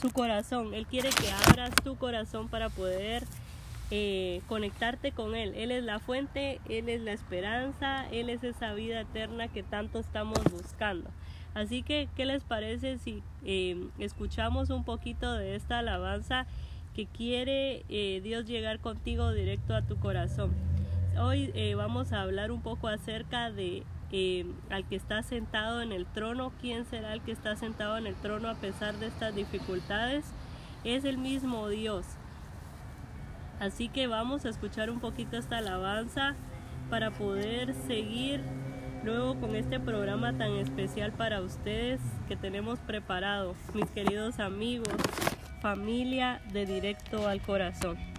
su 0.00 0.10
corazón. 0.10 0.74
Él 0.74 0.86
quiere 0.86 1.10
que 1.10 1.30
abras 1.30 1.70
tu 1.82 1.96
corazón 1.96 2.48
para 2.48 2.68
poder 2.68 3.24
eh, 3.90 4.42
conectarte 4.48 5.12
con 5.12 5.34
Él. 5.34 5.54
Él 5.56 5.70
es 5.70 5.84
la 5.84 5.98
fuente, 5.98 6.60
Él 6.68 6.88
es 6.88 7.00
la 7.00 7.12
esperanza, 7.12 8.06
Él 8.10 8.30
es 8.30 8.42
esa 8.44 8.74
vida 8.74 9.00
eterna 9.00 9.48
que 9.48 9.62
tanto 9.62 9.98
estamos 9.98 10.38
buscando. 10.50 11.10
Así 11.54 11.82
que, 11.82 12.08
¿qué 12.14 12.24
les 12.24 12.44
parece 12.44 12.98
si 12.98 13.22
em, 13.44 13.90
escuchamos 13.98 14.70
un 14.70 14.84
poquito 14.84 15.32
de 15.34 15.56
esta 15.56 15.78
alabanza 15.78 16.46
que 16.94 17.06
quiere 17.06 17.84
eh, 17.88 18.20
Dios 18.22 18.46
llegar 18.46 18.78
contigo 18.80 19.32
directo 19.32 19.74
a 19.74 19.82
tu 19.82 19.98
corazón? 19.98 20.54
Hoy 21.16 21.50
eh, 21.54 21.74
vamos 21.74 22.12
a 22.12 22.22
hablar 22.22 22.50
un 22.50 22.60
poco 22.60 22.88
acerca 22.88 23.50
de 23.50 23.84
eh, 24.12 24.46
al 24.70 24.86
que 24.86 24.96
está 24.96 25.22
sentado 25.22 25.82
en 25.82 25.92
el 25.92 26.06
trono. 26.06 26.52
¿Quién 26.60 26.84
será 26.86 27.12
el 27.12 27.20
que 27.22 27.32
está 27.32 27.56
sentado 27.56 27.96
en 27.98 28.06
el 28.06 28.14
trono 28.14 28.48
a 28.48 28.54
pesar 28.54 28.96
de 28.98 29.06
estas 29.06 29.34
dificultades? 29.34 30.24
Es 30.84 31.04
el 31.04 31.18
mismo 31.18 31.68
Dios. 31.68 32.06
Así 33.60 33.88
que 33.88 34.06
vamos 34.06 34.44
a 34.44 34.50
escuchar 34.50 34.90
un 34.90 35.00
poquito 35.00 35.36
esta 35.36 35.58
alabanza 35.58 36.34
para 36.90 37.10
poder 37.10 37.74
seguir 37.86 38.40
luego 39.04 39.38
con 39.40 39.56
este 39.56 39.80
programa 39.80 40.36
tan 40.36 40.52
especial 40.52 41.12
para 41.12 41.40
ustedes 41.40 42.00
que 42.28 42.36
tenemos 42.36 42.78
preparado, 42.80 43.54
mis 43.74 43.90
queridos 43.90 44.38
amigos, 44.38 44.88
familia 45.60 46.40
de 46.52 46.66
directo 46.66 47.26
al 47.26 47.40
corazón. 47.42 48.17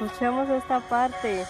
Escuchemos 0.00 0.48
esta 0.50 0.80
parte. 0.80 1.46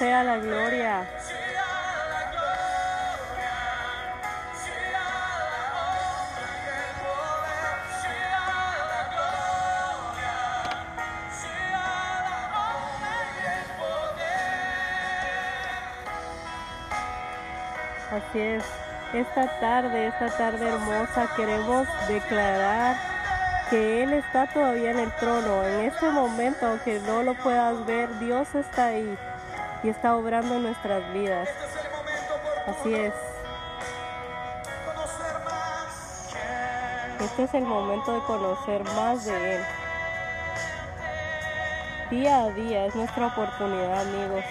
Sea 0.00 0.24
la 0.24 0.38
gloria. 0.38 1.06
Así 18.10 18.40
es. 18.40 18.64
esta 19.12 19.60
tarde, 19.60 20.06
esta 20.06 20.28
tarde 20.30 20.66
hermosa, 20.66 21.28
queremos 21.36 21.86
declarar 22.08 22.96
que 23.68 24.02
Él 24.02 24.14
está 24.14 24.46
todavía 24.46 24.92
en 24.92 25.00
el 25.00 25.12
trono. 25.16 25.62
En 25.64 25.80
este 25.80 26.08
momento, 26.08 26.66
aunque 26.68 27.00
no 27.00 27.22
lo 27.22 27.34
puedas 27.34 27.84
ver, 27.84 28.18
Dios 28.18 28.54
está 28.54 28.86
ahí 28.86 29.18
y 29.82 29.88
está 29.88 30.16
obrando 30.16 30.56
en 30.56 30.62
nuestras 30.64 31.12
vidas. 31.12 31.48
Así 32.66 32.94
es. 32.94 33.14
Este 37.20 37.42
es 37.44 37.54
el 37.54 37.64
momento 37.64 38.12
de 38.12 38.20
conocer 38.20 38.84
más 38.84 39.24
de 39.24 39.56
Él. 39.56 39.64
Día 42.10 42.44
a 42.44 42.50
día 42.50 42.86
es 42.86 42.94
nuestra 42.94 43.26
oportunidad, 43.28 44.00
amigos. 44.00 44.44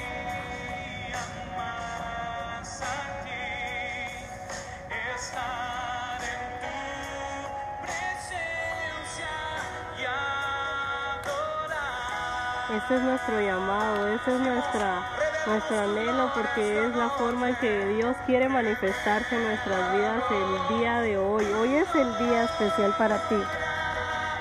Este 12.71 12.95
es 12.95 13.01
nuestro 13.01 13.41
llamado, 13.41 14.07
este 14.07 14.31
es 14.31 14.39
nuestra, 14.39 15.03
nuestro 15.47 15.79
anhelo 15.79 16.31
porque 16.33 16.85
es 16.85 16.95
la 16.95 17.09
forma 17.09 17.49
en 17.49 17.55
que 17.55 17.85
Dios 17.95 18.15
quiere 18.25 18.49
manifestarse 18.49 19.35
en 19.35 19.43
nuestras 19.43 19.93
vidas 19.93 20.23
el 20.31 20.77
día 20.77 21.01
de 21.01 21.17
hoy. 21.17 21.45
Hoy 21.45 21.75
es 21.75 21.87
el 21.95 22.17
día 22.17 22.43
especial 22.43 22.93
para 22.97 23.17
ti. 23.29 23.41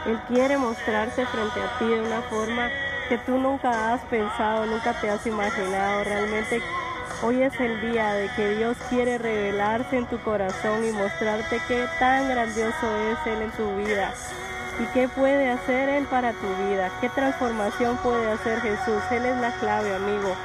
Él 0.07 0.19
quiere 0.29 0.59
mostrarse 0.59 1.27
frente 1.27 1.61
a 1.61 1.79
ti 1.79 1.87
de 1.87 2.01
una 2.01 2.23
forma 2.23 2.69
que 3.09 3.19
tú 3.19 3.39
nunca 3.39 3.95
has 3.95 4.01
pensado, 4.03 4.67
nunca 4.67 5.01
te 5.01 5.09
has 5.11 5.27
imaginado. 5.27 6.05
Realmente 6.05 6.61
hoy 7.23 7.43
es 7.43 7.59
el 7.61 7.81
día 7.81 8.13
de 8.15 8.29
que 8.35 8.57
Dios 8.57 8.77
quiere 8.91 9.19
revelarse 9.19 9.97
en 9.97 10.07
tu 10.07 10.19
corazón 10.21 10.85
y 10.85 10.93
mostrarte 10.93 11.61
qué 11.69 11.87
tan 11.99 12.29
grandioso 12.29 12.97
es 13.11 13.19
Él 13.27 13.43
en 13.43 13.51
tu 13.53 13.77
vida. 13.77 14.13
¿Y 14.81 14.85
qué 14.95 15.09
puede 15.09 15.51
hacer 15.51 15.89
Él 15.89 16.07
para 16.07 16.33
tu 16.33 16.47
vida? 16.69 16.91
¿Qué 17.01 17.09
transformación 17.09 17.97
puede 17.99 18.31
hacer 18.31 18.61
Jesús? 18.61 19.03
Él 19.11 19.27
es 19.27 19.37
la 19.39 19.53
clave, 19.59 19.95
amigo. 19.95 20.37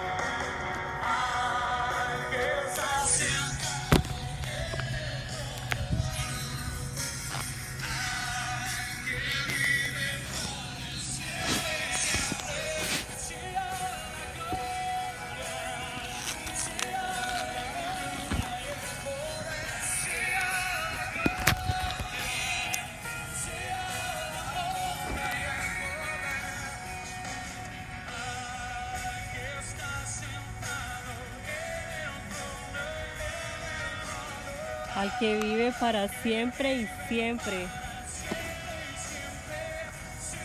Al 35.03 35.17
que 35.17 35.35
vive 35.35 35.73
para 35.81 36.07
siempre 36.07 36.75
y 36.75 36.89
siempre. 37.09 37.67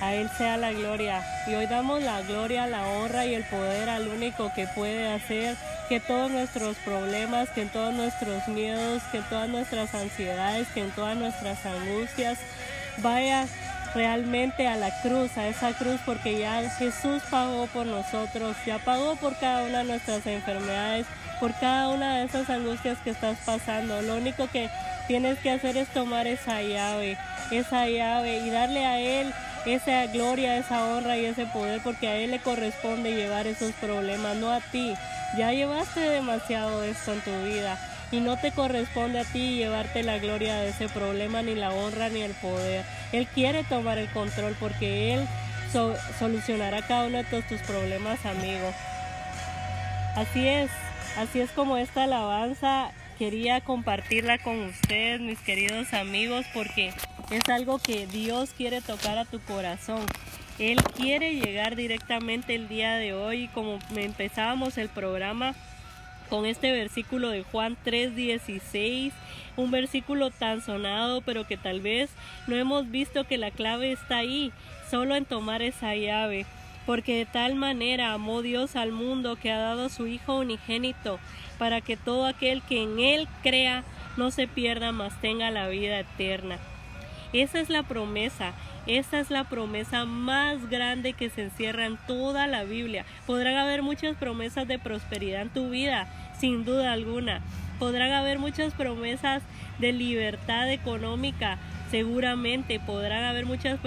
A 0.01 0.15
Él 0.15 0.29
sea 0.37 0.57
la 0.57 0.73
gloria. 0.73 1.23
Y 1.47 1.55
hoy 1.55 1.67
damos 1.67 2.03
la 2.03 2.23
gloria, 2.23 2.67
la 2.67 2.85
honra 2.89 3.25
y 3.25 3.35
el 3.35 3.45
poder 3.45 3.89
al 3.89 4.09
único 4.09 4.53
que 4.55 4.67
puede 4.67 5.13
hacer 5.13 5.57
que 5.89 6.01
todos 6.01 6.31
nuestros 6.33 6.77
problemas, 6.79 7.49
que 7.51 7.67
todos 7.67 7.95
nuestros 7.95 8.49
miedos, 8.49 9.01
que 9.13 9.21
todas 9.21 9.49
nuestras 9.49 9.95
ansiedades, 9.95 10.67
que 10.75 10.83
todas 10.97 11.17
nuestras 11.17 11.65
angustias 11.65 12.39
vaya 12.99 13.47
realmente 13.95 14.67
a 14.67 14.77
la 14.77 14.91
cruz, 15.03 15.39
a 15.39 15.47
esa 15.47 15.73
cruz, 15.73 16.01
porque 16.05 16.37
ya 16.37 16.69
Jesús 16.71 17.23
pagó 17.31 17.69
por 17.69 17.87
nosotros, 17.87 18.57
ya 18.67 18.79
pagó 18.79 19.15
por 19.17 19.39
cada 19.39 19.63
una 19.63 19.79
de 19.79 19.85
nuestras 19.85 20.27
enfermedades, 20.27 21.07
por 21.41 21.55
cada 21.59 21.89
una 21.89 22.19
de 22.19 22.25
esas 22.25 22.49
angustias 22.51 22.99
que 23.05 23.11
estás 23.11 23.39
pasando. 23.45 24.03
Lo 24.03 24.17
único 24.17 24.49
que 24.49 24.71
tienes 25.07 25.39
que 25.39 25.51
hacer 25.51 25.77
es 25.77 25.89
tomar 25.89 26.27
esa 26.27 26.63
llave, 26.63 27.17
esa 27.51 27.89
llave 27.89 28.39
y 28.39 28.51
darle 28.51 28.85
a 28.85 28.99
Él 28.99 29.33
esa 29.67 30.07
gloria, 30.07 30.57
esa 30.57 30.85
honra 30.85 31.17
y 31.17 31.27
ese 31.27 31.47
poder, 31.47 31.81
porque 31.83 32.09
a 32.09 32.17
Él 32.17 32.31
le 32.31 32.39
corresponde 32.39 33.15
llevar 33.15 33.47
esos 33.47 33.73
problemas, 33.73 34.37
no 34.37 34.53
a 34.53 34.61
ti. 34.61 34.95
Ya 35.37 35.53
llevaste 35.53 36.01
demasiado 36.01 36.81
de 36.81 36.91
esto 36.91 37.13
en 37.13 37.21
tu 37.21 37.43
vida 37.45 37.79
y 38.11 38.21
no 38.21 38.39
te 38.39 38.53
corresponde 38.53 39.21
a 39.21 39.25
ti 39.25 39.57
llevarte 39.57 40.03
la 40.03 40.19
gloria 40.19 40.57
de 40.57 40.71
ese 40.71 40.89
problema, 40.89 41.43
ni 41.43 41.55
la 41.55 41.71
honra, 41.71 42.09
ni 42.09 42.23
el 42.23 42.33
poder. 42.33 42.85
Él 43.13 43.27
quiere 43.27 43.65
tomar 43.65 43.99
el 43.99 44.09
control 44.11 44.57
porque 44.59 45.15
Él 45.15 45.27
solucionará 46.19 46.83
cada 46.83 47.07
uno 47.07 47.19
de 47.19 47.43
tus 47.43 47.61
problemas, 47.63 48.25
amigo. 48.25 48.73
Así 50.17 50.49
es. 50.49 50.71
Así 51.19 51.41
es 51.41 51.51
como 51.51 51.77
esta 51.77 52.05
alabanza 52.05 52.93
quería 53.19 53.61
compartirla 53.61 54.39
con 54.39 54.61
ustedes, 54.61 55.21
mis 55.21 55.41
queridos 55.41 55.93
amigos, 55.93 56.47
porque 56.55 56.93
es 57.33 57.49
algo 57.49 57.81
que 57.81 58.07
Dios 58.07 58.51
quiere 58.57 58.81
tocar 58.81 59.19
a 59.19 59.25
tu 59.25 59.41
corazón. 59.41 60.07
Él 60.61 60.81
quiere 60.97 61.35
llegar 61.35 61.75
directamente 61.75 62.55
el 62.55 62.69
día 62.69 62.95
de 62.95 63.15
hoy, 63.15 63.49
como 63.49 63.81
empezábamos 63.97 64.79
el 64.79 64.89
programa 64.89 65.57
con 66.31 66.47
este 66.47 66.71
versículo 66.71 67.31
de 67.31 67.43
Juan 67.43 67.77
3:16, 67.85 69.13
un 69.57 69.73
versículo 69.73 70.31
tan 70.31 70.63
sonado, 70.63 71.21
pero 71.23 71.49
que 71.49 71.57
tal 71.57 71.81
vez 71.81 72.11
no 72.47 72.55
hemos 72.55 72.93
visto 72.93 73.25
que 73.25 73.39
la 73.39 73.51
clave 73.51 73.91
está 73.91 74.19
ahí, 74.19 74.53
solo 74.89 75.17
en 75.17 75.25
tomar 75.25 75.63
esa 75.63 75.97
llave 75.97 76.47
porque 76.89 77.19
de 77.19 77.27
tal 77.27 77.55
manera 77.55 78.15
amó 78.15 78.41
Dios 78.41 78.75
al 78.75 78.93
mundo 78.93 79.37
que 79.37 79.53
ha 79.53 79.59
dado 79.59 79.91
su 79.91 80.07
Hijo 80.07 80.39
unigénito, 80.39 81.19
para 81.59 81.83
que 81.83 81.99
todo 81.99 82.25
aquel 82.25 82.63
que 82.63 82.83
en 82.83 82.99
Él 82.99 83.29
crea 83.43 83.85
no 84.17 84.31
se 84.31 84.49
pierda, 84.49 84.91
mas 84.91 85.13
tenga 85.21 85.51
la 85.51 85.69
vida 85.69 85.99
eterna. 85.99 86.57
Esa 87.35 87.61
es 87.61 87.69
la 87.69 87.83
promesa, 87.83 88.55
esa 88.87 89.21
es 89.21 89.31
la 89.31 89.45
promesa 89.45 90.07
más 90.07 90.71
grande 90.71 91.13
que 91.13 91.29
se 91.29 91.43
encierra 91.43 91.85
en 91.85 91.99
toda 92.07 92.47
la 92.47 92.65
Biblia. 92.65 93.05
Podrán 93.27 93.57
haber 93.57 93.83
muchas 93.83 94.17
promesas 94.17 94.67
de 94.67 94.79
prosperidad 94.79 95.43
en 95.43 95.51
tu 95.51 95.69
vida, 95.69 96.09
sin 96.41 96.65
duda 96.65 96.95
alguna. 96.95 97.43
Podrán 97.79 98.13
haber 98.13 98.39
muchas 98.39 98.73
promesas 98.73 99.43
de 99.79 99.93
libertad 99.93 100.73
económica, 100.73 101.59
seguramente. 101.91 102.81
Podrán 102.81 103.25
haber 103.25 103.45
muchos 103.45 103.79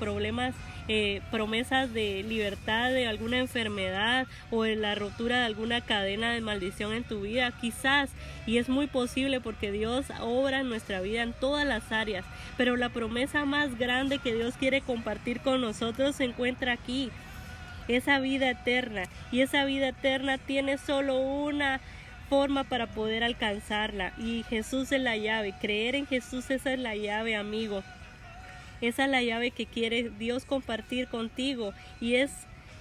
problemas 0.00 0.52
eh, 0.88 1.22
promesas 1.30 1.94
de 1.94 2.22
libertad 2.22 2.90
de 2.90 3.06
alguna 3.06 3.38
enfermedad 3.38 4.26
o 4.50 4.64
de 4.64 4.76
la 4.76 4.94
rotura 4.94 5.38
de 5.38 5.44
alguna 5.46 5.80
cadena 5.80 6.32
de 6.32 6.42
maldición 6.42 6.92
en 6.92 7.04
tu 7.04 7.22
vida, 7.22 7.52
quizás, 7.60 8.10
y 8.46 8.58
es 8.58 8.68
muy 8.68 8.86
posible 8.86 9.40
porque 9.40 9.72
Dios 9.72 10.06
obra 10.20 10.60
en 10.60 10.68
nuestra 10.68 11.00
vida 11.00 11.22
en 11.22 11.32
todas 11.32 11.66
las 11.66 11.90
áreas, 11.90 12.24
pero 12.56 12.76
la 12.76 12.90
promesa 12.90 13.46
más 13.46 13.78
grande 13.78 14.18
que 14.18 14.34
Dios 14.34 14.54
quiere 14.58 14.82
compartir 14.82 15.40
con 15.40 15.60
nosotros 15.60 16.16
se 16.16 16.24
encuentra 16.24 16.72
aquí, 16.72 17.10
esa 17.88 18.18
vida 18.18 18.50
eterna, 18.50 19.04
y 19.32 19.40
esa 19.40 19.64
vida 19.64 19.88
eterna 19.88 20.38
tiene 20.38 20.76
solo 20.78 21.18
una 21.18 21.80
forma 22.28 22.64
para 22.64 22.86
poder 22.86 23.22
alcanzarla 23.24 24.12
y 24.18 24.44
Jesús 24.48 24.92
es 24.92 25.00
la 25.00 25.16
llave, 25.16 25.54
creer 25.60 25.94
en 25.94 26.06
Jesús 26.06 26.50
esa 26.50 26.72
es 26.72 26.78
la 26.78 26.96
llave 26.96 27.36
amigo 27.36 27.82
esa 28.80 29.04
es 29.04 29.10
la 29.10 29.22
llave 29.22 29.50
que 29.50 29.66
quiere 29.66 30.10
Dios 30.18 30.44
compartir 30.44 31.08
contigo 31.08 31.72
y 32.00 32.14
es 32.16 32.30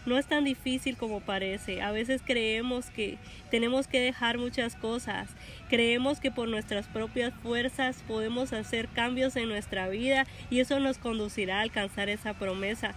no 0.06 0.18
es 0.18 0.26
tan 0.26 0.44
difícil 0.44 0.98
como 0.98 1.22
parece. 1.22 1.82
A 1.82 1.92
veces 1.92 2.22
creemos 2.26 2.88
que 2.88 3.18
tenemos 3.50 3.88
que 3.88 4.02
dejar 4.02 4.38
muchas 4.38 4.76
cosas. 4.76 5.30
Creemos 5.70 6.20
que 6.20 6.32
por 6.32 6.50
nuestras 6.50 6.88
propias 6.88 7.34
fuerzas 7.42 8.04
podemos 8.08 8.52
hacer 8.52 8.90
cambios 8.90 9.36
en 9.36 9.48
nuestra 9.48 9.88
vida 9.88 10.26
y 10.50 10.60
eso 10.60 10.80
nos 10.80 10.98
conducirá 10.98 11.60
a 11.60 11.62
alcanzar 11.62 12.10
esa 12.10 12.34
promesa. 12.34 12.94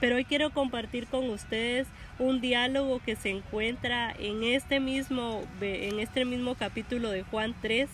Pero 0.00 0.16
hoy 0.16 0.24
quiero 0.24 0.50
compartir 0.50 1.06
con 1.06 1.28
ustedes 1.28 1.86
un 2.18 2.40
diálogo 2.40 3.00
que 3.04 3.16
se 3.16 3.30
encuentra 3.30 4.14
en 4.18 4.44
este 4.44 4.80
mismo 4.80 5.42
en 5.60 5.98
este 5.98 6.24
mismo 6.24 6.54
capítulo 6.54 7.10
de 7.10 7.24
Juan 7.24 7.54
3, 7.60 7.88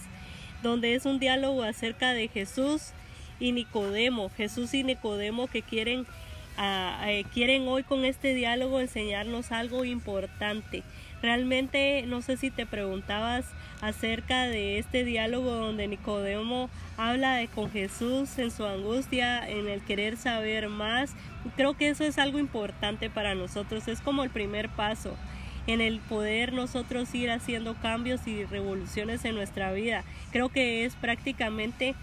donde 0.62 0.94
es 0.94 1.06
un 1.06 1.18
diálogo 1.18 1.62
acerca 1.62 2.12
de 2.12 2.28
Jesús 2.28 2.92
y 3.40 3.52
Nicodemo, 3.52 4.30
Jesús 4.30 4.74
y 4.74 4.84
Nicodemo 4.84 5.46
que 5.46 5.62
quieren, 5.62 6.06
ah, 6.56 7.04
eh, 7.06 7.24
quieren 7.32 7.68
hoy 7.68 7.82
con 7.82 8.04
este 8.04 8.34
diálogo 8.34 8.80
enseñarnos 8.80 9.52
algo 9.52 9.84
importante. 9.84 10.82
Realmente 11.22 12.04
no 12.06 12.20
sé 12.20 12.36
si 12.36 12.50
te 12.50 12.66
preguntabas 12.66 13.46
acerca 13.80 14.42
de 14.42 14.78
este 14.78 15.04
diálogo 15.04 15.52
donde 15.52 15.88
Nicodemo 15.88 16.68
habla 16.96 17.40
con 17.54 17.70
Jesús 17.70 18.38
en 18.38 18.50
su 18.50 18.66
angustia, 18.66 19.48
en 19.48 19.68
el 19.68 19.82
querer 19.82 20.16
saber 20.16 20.68
más. 20.68 21.14
Creo 21.56 21.74
que 21.74 21.88
eso 21.88 22.04
es 22.04 22.18
algo 22.18 22.38
importante 22.38 23.08
para 23.08 23.34
nosotros, 23.34 23.88
es 23.88 24.00
como 24.00 24.22
el 24.22 24.30
primer 24.30 24.68
paso. 24.68 25.16
en 25.66 25.80
el 25.80 26.00
poder 26.00 26.52
nosotros 26.52 27.14
ir 27.14 27.30
haciendo 27.30 27.72
cambios 27.74 28.26
y 28.26 28.44
revoluciones 28.44 29.24
en 29.24 29.34
nuestra 29.34 29.72
vida. 29.72 30.04
Creo 30.30 30.50
que 30.50 30.84
es 30.84 30.94
prácticamente 30.94 31.94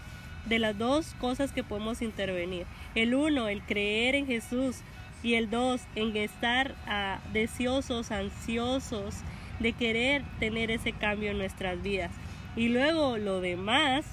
de 0.46 0.58
las 0.58 0.76
dos 0.76 1.14
cosas 1.20 1.52
que 1.52 1.62
podemos 1.62 2.02
intervenir. 2.02 2.66
El 2.94 3.14
uno, 3.14 3.48
el 3.48 3.62
creer 3.62 4.14
en 4.14 4.26
Jesús 4.26 4.76
y 5.22 5.34
el 5.34 5.50
dos, 5.50 5.82
en 5.94 6.16
estar 6.16 6.74
ah, 6.86 7.20
deseosos, 7.32 8.10
ansiosos 8.10 9.14
de 9.60 9.72
querer 9.72 10.22
tener 10.40 10.70
ese 10.70 10.92
cambio 10.92 11.30
en 11.30 11.38
nuestras 11.38 11.82
vidas. 11.82 12.10
Y 12.56 12.68
luego 12.68 13.18
lo 13.18 13.40
demás 13.40 14.04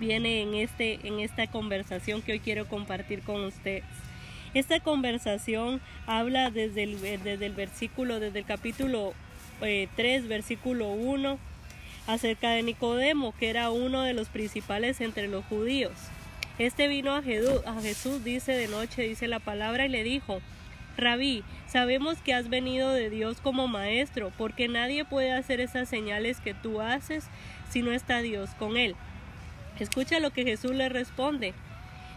viene 0.00 0.42
en, 0.42 0.54
este, 0.54 1.06
en 1.06 1.20
esta 1.20 1.46
conversación 1.46 2.22
que 2.22 2.32
hoy 2.32 2.40
quiero 2.40 2.66
compartir 2.66 3.22
con 3.22 3.44
ustedes. 3.44 3.84
Esta 4.54 4.80
conversación 4.80 5.80
habla 6.06 6.50
desde 6.50 6.82
el, 6.82 7.00
desde 7.00 7.46
el 7.46 7.54
versículo, 7.54 8.20
desde 8.20 8.40
el 8.40 8.44
capítulo 8.44 9.14
3, 9.60 9.90
eh, 9.96 10.20
versículo 10.28 10.88
1, 10.88 11.38
acerca 12.06 12.50
de 12.50 12.62
Nicodemo, 12.62 13.34
que 13.38 13.50
era 13.50 13.70
uno 13.70 14.02
de 14.02 14.14
los 14.14 14.28
principales 14.28 15.00
entre 15.00 15.28
los 15.28 15.44
judíos. 15.44 15.92
Este 16.58 16.88
vino 16.88 17.14
a 17.14 17.22
Jesús, 17.22 18.24
dice 18.24 18.52
de 18.52 18.68
noche, 18.68 19.02
dice 19.02 19.26
la 19.28 19.40
palabra, 19.40 19.86
y 19.86 19.88
le 19.88 20.04
dijo, 20.04 20.40
Rabí, 20.96 21.42
sabemos 21.66 22.18
que 22.18 22.34
has 22.34 22.48
venido 22.48 22.92
de 22.92 23.08
Dios 23.08 23.40
como 23.40 23.68
maestro, 23.68 24.30
porque 24.36 24.68
nadie 24.68 25.04
puede 25.04 25.32
hacer 25.32 25.60
esas 25.60 25.88
señales 25.88 26.40
que 26.40 26.54
tú 26.54 26.80
haces 26.80 27.24
si 27.70 27.82
no 27.82 27.92
está 27.92 28.20
Dios 28.20 28.50
con 28.58 28.76
él. 28.76 28.94
Escucha 29.78 30.20
lo 30.20 30.30
que 30.30 30.44
Jesús 30.44 30.72
le 30.72 30.88
responde. 30.88 31.54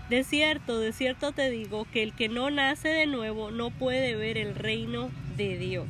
De 0.10 0.24
cierto, 0.24 0.80
de 0.80 0.92
cierto 0.92 1.32
te 1.32 1.50
digo 1.50 1.88
que 1.92 2.04
el 2.04 2.14
que 2.14 2.30
no 2.30 2.52
nace 2.52 2.90
de 2.90 3.08
nuevo 3.08 3.50
no 3.50 3.72
puede 3.72 4.16
ver 4.16 4.38
el 4.38 4.54
reino 4.54 5.10
de 5.38 5.58
Dios. 5.58 5.88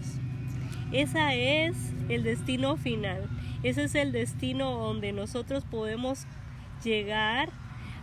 Ese 0.91 1.65
es 1.65 1.75
el 2.07 2.23
destino 2.23 2.77
final. 2.77 3.27
Ese 3.63 3.83
es 3.83 3.95
el 3.95 4.11
destino 4.11 4.71
donde 4.71 5.11
nosotros 5.11 5.63
podemos 5.65 6.25
llegar 6.83 7.49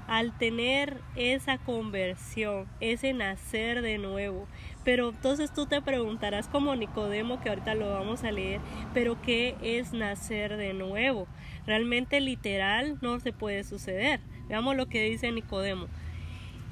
al 0.08 0.36
tener 0.36 1.00
esa 1.16 1.58
conversión, 1.58 2.66
ese 2.80 3.12
nacer 3.12 3.82
de 3.82 3.98
nuevo. 3.98 4.46
Pero 4.84 5.10
entonces 5.10 5.52
tú 5.54 5.66
te 5.66 5.80
preguntarás 5.80 6.48
como 6.48 6.74
Nicodemo, 6.74 7.40
que 7.40 7.48
ahorita 7.48 7.74
lo 7.74 7.90
vamos 7.90 8.24
a 8.24 8.32
leer, 8.32 8.60
pero 8.92 9.20
¿qué 9.22 9.56
es 9.62 9.92
nacer 9.92 10.56
de 10.56 10.74
nuevo? 10.74 11.28
Realmente 11.66 12.20
literal 12.20 12.98
no 13.00 13.20
se 13.20 13.32
puede 13.32 13.64
suceder. 13.64 14.20
Veamos 14.48 14.76
lo 14.76 14.86
que 14.86 15.04
dice 15.04 15.30
Nicodemo. 15.30 15.86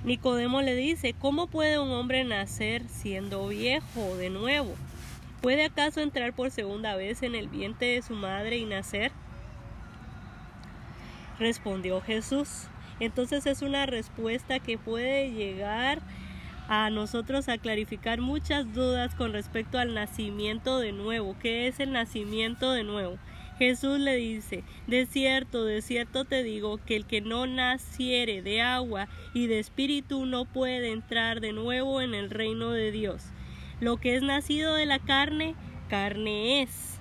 Nicodemo 0.05 0.63
le 0.63 0.75
dice, 0.75 1.15
¿cómo 1.15 1.47
puede 1.47 1.79
un 1.79 1.91
hombre 1.91 2.25
nacer 2.25 2.89
siendo 2.89 3.47
viejo 3.49 4.17
de 4.17 4.31
nuevo? 4.31 4.75
¿Puede 5.41 5.65
acaso 5.65 6.01
entrar 6.01 6.35
por 6.35 6.51
segunda 6.51 6.97
vez 6.97 7.23
en 7.23 7.35
el 7.35 7.49
vientre 7.49 7.95
de 7.95 8.03
su 8.03 8.15
madre 8.15 8.59
y 8.59 8.67
nacer? 8.67 9.11
Respondió 11.39 12.03
Jesús. 12.03 12.67
Entonces 13.01 13.47
es 13.47 13.63
una 13.63 13.87
respuesta 13.87 14.59
que 14.59 14.77
puede 14.77 15.31
llegar 15.31 16.03
a 16.69 16.91
nosotros 16.91 17.49
a 17.49 17.57
clarificar 17.57 18.21
muchas 18.21 18.75
dudas 18.75 19.15
con 19.15 19.33
respecto 19.33 19.79
al 19.79 19.95
nacimiento 19.95 20.79
de 20.79 20.93
nuevo. 20.93 21.35
¿Qué 21.41 21.67
es 21.67 21.81
el 21.81 21.93
nacimiento 21.93 22.73
de 22.73 22.85
nuevo? 22.85 23.17
Jesús 23.59 23.99
le 23.99 24.17
dice, 24.17 24.63
de 24.87 25.07
cierto, 25.07 25.65
de 25.65 25.81
cierto 25.81 26.27
te 26.27 26.43
digo, 26.43 26.79
que 26.85 26.97
el 26.97 27.07
que 27.07 27.23
no 27.23 27.47
naciere 27.47 28.43
de 28.43 28.61
agua 28.61 29.09
y 29.33 29.49
de 29.49 29.59
espíritu 29.59 30.27
no 30.27 30.45
puede 30.45 30.93
entrar 30.93 31.41
de 31.41 31.53
nuevo 31.53 32.03
en 32.03 32.15
el 32.15 32.31
reino 32.31 32.71
de 32.71 32.91
Dios. 32.91 33.25
Lo 33.81 33.97
que 33.97 34.15
es 34.15 34.23
nacido 34.23 34.75
de 34.75 34.85
la 34.85 34.99
carne, 34.99 35.55
carne 35.89 36.61
es. 36.61 37.01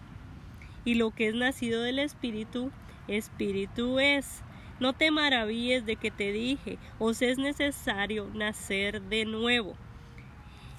Y 0.86 0.94
lo 0.94 1.12
que 1.12 1.28
es 1.28 1.36
nacido 1.36 1.84
del 1.84 2.00
espíritu, 2.00 2.72
espíritu 3.10 4.00
es. 4.00 4.44
No 4.80 4.94
te 4.94 5.12
maravilles 5.12 5.86
de 5.86 5.98
que 5.98 6.10
te 6.10 6.32
dije, 6.32 6.78
os 6.98 7.22
es 7.22 7.38
necesario 7.38 8.30
nacer 8.34 9.02
de 9.02 9.26
nuevo. 9.26 9.76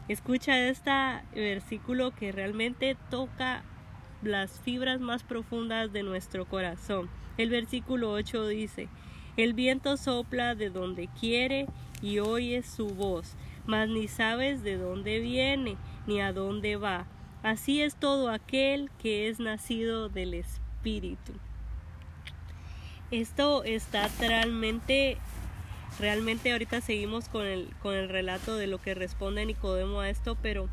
Escucha 0.08 0.58
este 0.58 0.90
versículo 1.34 2.12
que 2.12 2.32
realmente 2.32 2.96
toca 3.10 3.62
las 4.22 4.58
fibras 4.60 5.00
más 5.00 5.22
profundas 5.22 5.92
de 5.92 6.02
nuestro 6.02 6.46
corazón. 6.46 7.10
El 7.36 7.50
versículo 7.50 8.10
8 8.12 8.48
dice, 8.48 8.88
El 9.36 9.52
viento 9.52 9.98
sopla 9.98 10.54
de 10.54 10.70
donde 10.70 11.08
quiere 11.20 11.66
y 12.00 12.20
oyes 12.20 12.64
su 12.64 12.88
voz, 12.88 13.36
mas 13.66 13.90
ni 13.90 14.08
sabes 14.08 14.62
de 14.62 14.78
dónde 14.78 15.20
viene 15.20 15.76
ni 16.06 16.20
a 16.20 16.32
dónde 16.32 16.76
va. 16.76 17.06
Así 17.42 17.82
es 17.82 17.96
todo 17.96 18.30
aquel 18.30 18.90
que 18.98 19.28
es 19.28 19.40
nacido 19.40 20.08
del 20.08 20.34
Espíritu. 20.34 21.32
Esto 23.10 23.64
está 23.64 24.08
realmente, 24.20 25.16
realmente 25.98 26.52
ahorita 26.52 26.80
seguimos 26.80 27.28
con 27.28 27.46
el, 27.46 27.68
con 27.82 27.94
el 27.94 28.08
relato 28.08 28.56
de 28.56 28.66
lo 28.66 28.78
que 28.78 28.94
responde 28.94 29.46
Nicodemo 29.46 30.00
a 30.00 30.10
esto, 30.10 30.36
pero 30.40 30.68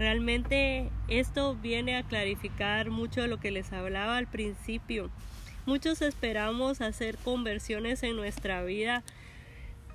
Realmente 0.00 0.88
esto 1.08 1.54
viene 1.56 1.98
a 1.98 2.02
clarificar 2.02 2.88
mucho 2.88 3.20
de 3.20 3.28
lo 3.28 3.38
que 3.38 3.50
les 3.50 3.70
hablaba 3.70 4.16
al 4.16 4.26
principio. 4.26 5.10
Muchos 5.66 6.00
esperamos 6.00 6.80
hacer 6.80 7.18
conversiones 7.18 8.02
en 8.02 8.16
nuestra 8.16 8.62
vida 8.62 9.02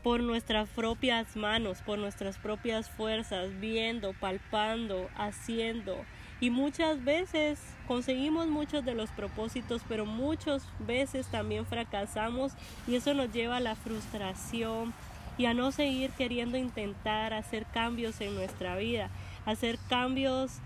por 0.06 0.22
nuestras 0.22 0.70
propias 0.70 1.36
manos, 1.36 1.82
por 1.82 1.98
nuestras 1.98 2.38
propias 2.38 2.92
fuerzas, 2.92 3.60
viendo, 3.60 4.14
palpando, 4.14 5.10
haciendo. 5.18 5.98
Y 6.40 6.52
muchas 6.52 7.04
veces 7.04 7.60
conseguimos 7.88 8.46
muchos 8.46 8.86
de 8.86 8.94
los 8.94 9.10
propósitos, 9.10 9.82
pero 9.90 10.06
muchas 10.06 10.62
veces 10.78 11.26
también 11.26 11.66
fracasamos 11.66 12.52
y 12.86 12.94
eso 12.94 13.16
nos 13.16 13.34
lleva 13.34 13.58
a 13.58 13.62
la 13.62 13.74
frustración 13.74 14.94
y 15.40 15.48
a 15.48 15.56
no 15.56 15.72
seguir 15.72 16.12
queriendo 16.12 16.56
intentar 16.56 17.34
hacer 17.34 17.66
cambios 17.66 18.22
en 18.22 18.36
nuestra 18.36 18.78
vida 18.78 19.10
hacer 19.48 19.80
cambios 19.90 20.60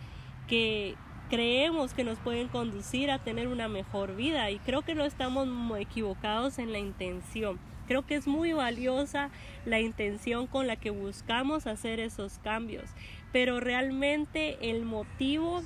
que 0.49 0.95
creemos 1.29 1.93
que 1.93 2.03
nos 2.03 2.17
pueden 2.19 2.49
conducir 2.49 3.09
a 3.09 3.19
tener 3.19 3.47
una 3.47 3.69
mejor 3.69 4.17
vida 4.17 4.51
y 4.51 4.59
creo 4.59 4.81
que 4.81 4.95
no 4.95 5.05
estamos 5.05 5.47
equivocados 5.79 6.59
en 6.59 6.73
la 6.73 6.79
intención. 6.79 7.68
Creo 7.89 8.05
que 8.05 8.13
es 8.13 8.27
muy 8.27 8.53
valiosa 8.53 9.31
la 9.65 9.79
intención 9.79 10.45
con 10.45 10.67
la 10.67 10.75
que 10.75 10.91
buscamos 10.91 11.65
hacer 11.65 11.99
esos 11.99 12.37
cambios, 12.37 12.85
pero 13.31 13.59
realmente 13.59 14.69
el 14.69 14.85
motivo 14.85 15.63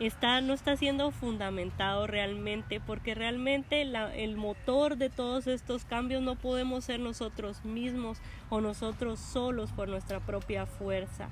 está, 0.00 0.40
no 0.40 0.54
está 0.54 0.76
siendo 0.76 1.12
fundamentado 1.12 2.08
realmente, 2.08 2.80
porque 2.80 3.14
realmente 3.14 3.82
el 3.82 4.36
motor 4.36 4.96
de 4.96 5.08
todos 5.08 5.46
estos 5.46 5.84
cambios 5.84 6.20
no 6.20 6.34
podemos 6.34 6.84
ser 6.84 6.98
nosotros 6.98 7.64
mismos 7.64 8.18
o 8.50 8.60
nosotros 8.60 9.20
solos 9.20 9.70
por 9.70 9.88
nuestra 9.88 10.18
propia 10.18 10.66
fuerza. 10.66 11.28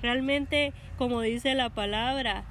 Realmente, 0.00 0.72
como 0.96 1.20
dice 1.20 1.54
la 1.54 1.68
palabra, 1.68 2.44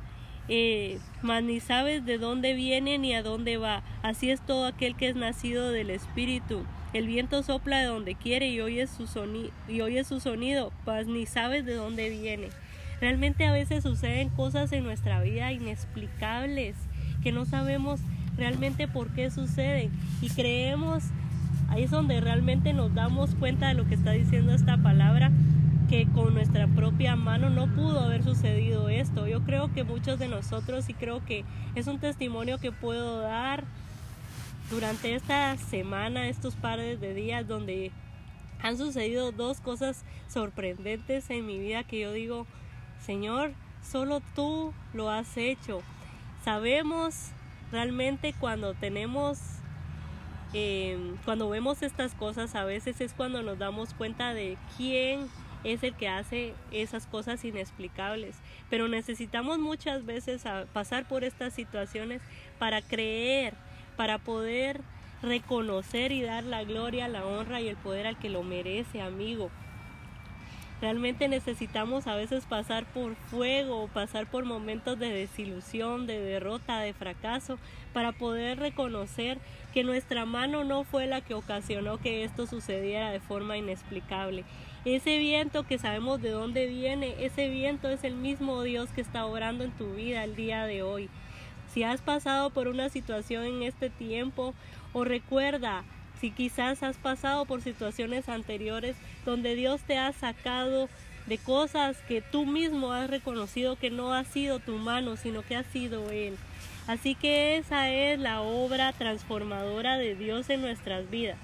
eh, 0.49 0.97
mas 1.21 1.43
ni 1.43 1.59
sabes 1.59 2.05
de 2.05 2.17
dónde 2.17 2.53
viene 2.53 2.97
ni 2.97 3.13
a 3.13 3.23
dónde 3.23 3.57
va. 3.57 3.83
Así 4.01 4.31
es 4.31 4.41
todo 4.41 4.65
aquel 4.65 4.95
que 4.95 5.07
es 5.07 5.15
nacido 5.15 5.71
del 5.71 5.91
Espíritu. 5.91 6.65
El 6.91 7.05
viento 7.05 7.43
sopla 7.43 7.79
de 7.79 7.85
donde 7.85 8.15
quiere 8.15 8.49
y 8.49 8.59
oye 8.61 8.87
su, 8.87 9.05
sonido, 9.05 9.51
y 9.67 9.81
oye 9.81 10.03
su 10.03 10.19
sonido, 10.19 10.73
mas 10.87 11.05
ni 11.05 11.27
sabes 11.27 11.65
de 11.65 11.75
dónde 11.75 12.09
viene. 12.09 12.49
Realmente 12.99 13.45
a 13.45 13.51
veces 13.51 13.83
suceden 13.83 14.29
cosas 14.29 14.71
en 14.73 14.83
nuestra 14.83 15.21
vida 15.21 15.51
inexplicables 15.51 16.75
que 17.21 17.31
no 17.31 17.45
sabemos 17.45 17.99
realmente 18.37 18.87
por 18.87 19.09
qué 19.13 19.29
suceden 19.29 19.91
y 20.21 20.29
creemos, 20.29 21.03
ahí 21.67 21.83
es 21.83 21.91
donde 21.91 22.19
realmente 22.21 22.73
nos 22.73 22.93
damos 22.95 23.35
cuenta 23.35 23.67
de 23.67 23.75
lo 23.75 23.87
que 23.87 23.95
está 23.95 24.11
diciendo 24.11 24.53
esta 24.53 24.77
palabra, 24.77 25.31
que 25.89 26.07
con 26.13 26.35
nuestra 26.35 26.67
propia 26.67 27.15
mano 27.15 27.49
no 27.49 27.67
pudo 27.73 27.99
haber 28.01 28.23
sucedido 28.23 28.89
esto. 28.89 29.27
Yo 29.27 29.41
creo 29.43 29.73
que 29.73 29.83
muchos 29.83 30.19
de 30.19 30.27
nosotros 30.27 30.87
y 30.87 30.93
creo 30.93 31.25
que 31.25 31.43
es 31.73 31.87
un 31.87 31.99
testimonio 31.99 32.59
que 32.59 32.71
puedo 32.71 33.21
dar 33.21 33.63
durante 34.69 35.15
esta 35.15 35.57
semana, 35.57 36.27
estos 36.27 36.53
pares 36.53 37.01
de 37.01 37.15
días 37.15 37.47
donde 37.47 37.91
han 38.61 38.77
sucedido 38.77 39.31
dos 39.31 39.61
cosas 39.61 40.03
sorprendentes 40.27 41.27
en 41.31 41.47
mi 41.47 41.57
vida 41.57 41.83
que 41.83 42.01
yo 42.01 42.13
digo, 42.13 42.45
Señor, 43.03 43.53
solo 43.81 44.21
tú 44.35 44.73
lo 44.93 45.09
has 45.09 45.37
hecho. 45.37 45.81
Sabemos 46.45 47.31
realmente 47.71 48.35
cuando 48.39 48.75
tenemos, 48.75 49.39
eh, 50.53 51.15
cuando 51.25 51.49
vemos 51.49 51.81
estas 51.81 52.13
cosas, 52.13 52.53
a 52.53 52.63
veces 52.63 53.01
es 53.01 53.13
cuando 53.13 53.41
nos 53.41 53.57
damos 53.57 53.95
cuenta 53.95 54.35
de 54.35 54.55
quién 54.77 55.27
es 55.63 55.83
el 55.83 55.93
que 55.95 56.07
hace 56.07 56.53
esas 56.71 57.07
cosas 57.07 57.43
inexplicables. 57.43 58.35
Pero 58.69 58.87
necesitamos 58.87 59.59
muchas 59.59 60.05
veces 60.05 60.43
pasar 60.73 61.07
por 61.07 61.23
estas 61.23 61.53
situaciones 61.53 62.21
para 62.57 62.81
creer, 62.81 63.53
para 63.97 64.17
poder 64.17 64.81
reconocer 65.21 66.11
y 66.11 66.21
dar 66.21 66.43
la 66.43 66.63
gloria, 66.63 67.07
la 67.07 67.25
honra 67.25 67.61
y 67.61 67.67
el 67.67 67.75
poder 67.75 68.07
al 68.07 68.17
que 68.17 68.29
lo 68.29 68.43
merece, 68.43 69.01
amigo. 69.01 69.51
Realmente 70.81 71.27
necesitamos 71.27 72.07
a 72.07 72.15
veces 72.15 72.45
pasar 72.45 72.85
por 72.85 73.15
fuego, 73.15 73.89
pasar 73.93 74.27
por 74.27 74.45
momentos 74.45 74.97
de 74.97 75.09
desilusión, 75.09 76.07
de 76.07 76.19
derrota, 76.21 76.79
de 76.79 76.93
fracaso, 76.93 77.59
para 77.91 78.13
poder 78.13 78.59
reconocer 78.59 79.39
que 79.73 79.83
nuestra 79.83 80.25
mano 80.25 80.63
no 80.63 80.85
fue 80.85 81.05
la 81.05 81.19
que 81.19 81.33
ocasionó 81.33 81.97
que 81.97 82.23
esto 82.23 82.47
sucediera 82.47 83.11
de 83.11 83.19
forma 83.19 83.57
inexplicable. 83.57 84.45
Ese 84.85 85.17
viento 85.19 85.63
que 85.63 85.77
sabemos 85.77 86.21
de 86.21 86.29
dónde 86.29 86.67
viene, 86.67 87.25
ese 87.25 87.49
viento 87.49 87.89
es 87.89 88.05
el 88.05 88.15
mismo 88.15 88.63
Dios 88.63 88.89
que 88.91 89.01
está 89.01 89.25
orando 89.25 89.65
en 89.65 89.71
tu 89.71 89.95
vida 89.95 90.23
el 90.23 90.37
día 90.37 90.65
de 90.65 90.81
hoy. 90.81 91.09
Si 91.73 91.83
has 91.83 92.01
pasado 92.01 92.51
por 92.51 92.69
una 92.69 92.87
situación 92.87 93.43
en 93.43 93.63
este 93.63 93.89
tiempo, 93.89 94.53
o 94.93 95.03
recuerda, 95.03 95.83
si 96.19 96.31
quizás 96.31 96.83
has 96.83 96.97
pasado 96.97 97.45
por 97.45 97.61
situaciones 97.61 98.29
anteriores 98.29 98.95
donde 99.25 99.55
Dios 99.55 99.81
te 99.81 99.97
ha 99.97 100.11
sacado 100.13 100.89
de 101.27 101.37
cosas 101.37 101.97
que 102.07 102.21
tú 102.21 102.45
mismo 102.45 102.91
has 102.91 103.09
reconocido 103.09 103.75
que 103.75 103.91
no 103.91 104.13
ha 104.13 104.23
sido 104.23 104.59
tu 104.59 104.77
mano, 104.77 105.15
sino 105.15 105.43
que 105.43 105.55
ha 105.55 105.63
sido 105.63 106.09
Él. 106.09 106.35
Así 106.87 107.13
que 107.13 107.57
esa 107.57 107.91
es 107.91 108.19
la 108.19 108.41
obra 108.41 108.91
transformadora 108.93 109.97
de 109.97 110.15
Dios 110.15 110.49
en 110.49 110.61
nuestras 110.61 111.09
vidas. 111.09 111.37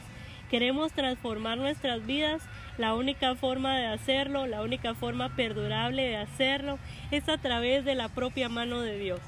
Queremos 0.49 0.91
transformar 0.91 1.57
nuestras 1.57 2.05
vidas. 2.05 2.41
La 2.77 2.93
única 2.93 3.35
forma 3.35 3.77
de 3.77 3.85
hacerlo, 3.85 4.47
la 4.47 4.61
única 4.61 4.95
forma 4.95 5.35
perdurable 5.35 6.01
de 6.01 6.17
hacerlo 6.17 6.77
es 7.11 7.29
a 7.29 7.38
través 7.38 7.85
de 7.85 7.95
la 7.95 8.09
propia 8.09 8.49
mano 8.49 8.81
de 8.81 8.97
Dios. 8.97 9.19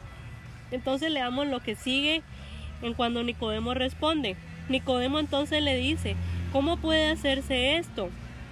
Entonces 0.72 1.12
leamos 1.12 1.48
lo 1.48 1.62
que 1.62 1.76
sigue 1.76 2.24
en 2.82 2.94
cuando 2.94 3.24
Nicodemo 3.24 3.74
responde. 3.74 4.36
Nicodemo 4.70 5.20
entonces 5.20 5.62
le 5.62 5.76
dice, 5.78 6.16
¿cómo 6.52 6.78
puede 6.78 7.10
hacerse 7.10 7.78
esto? 7.78 8.10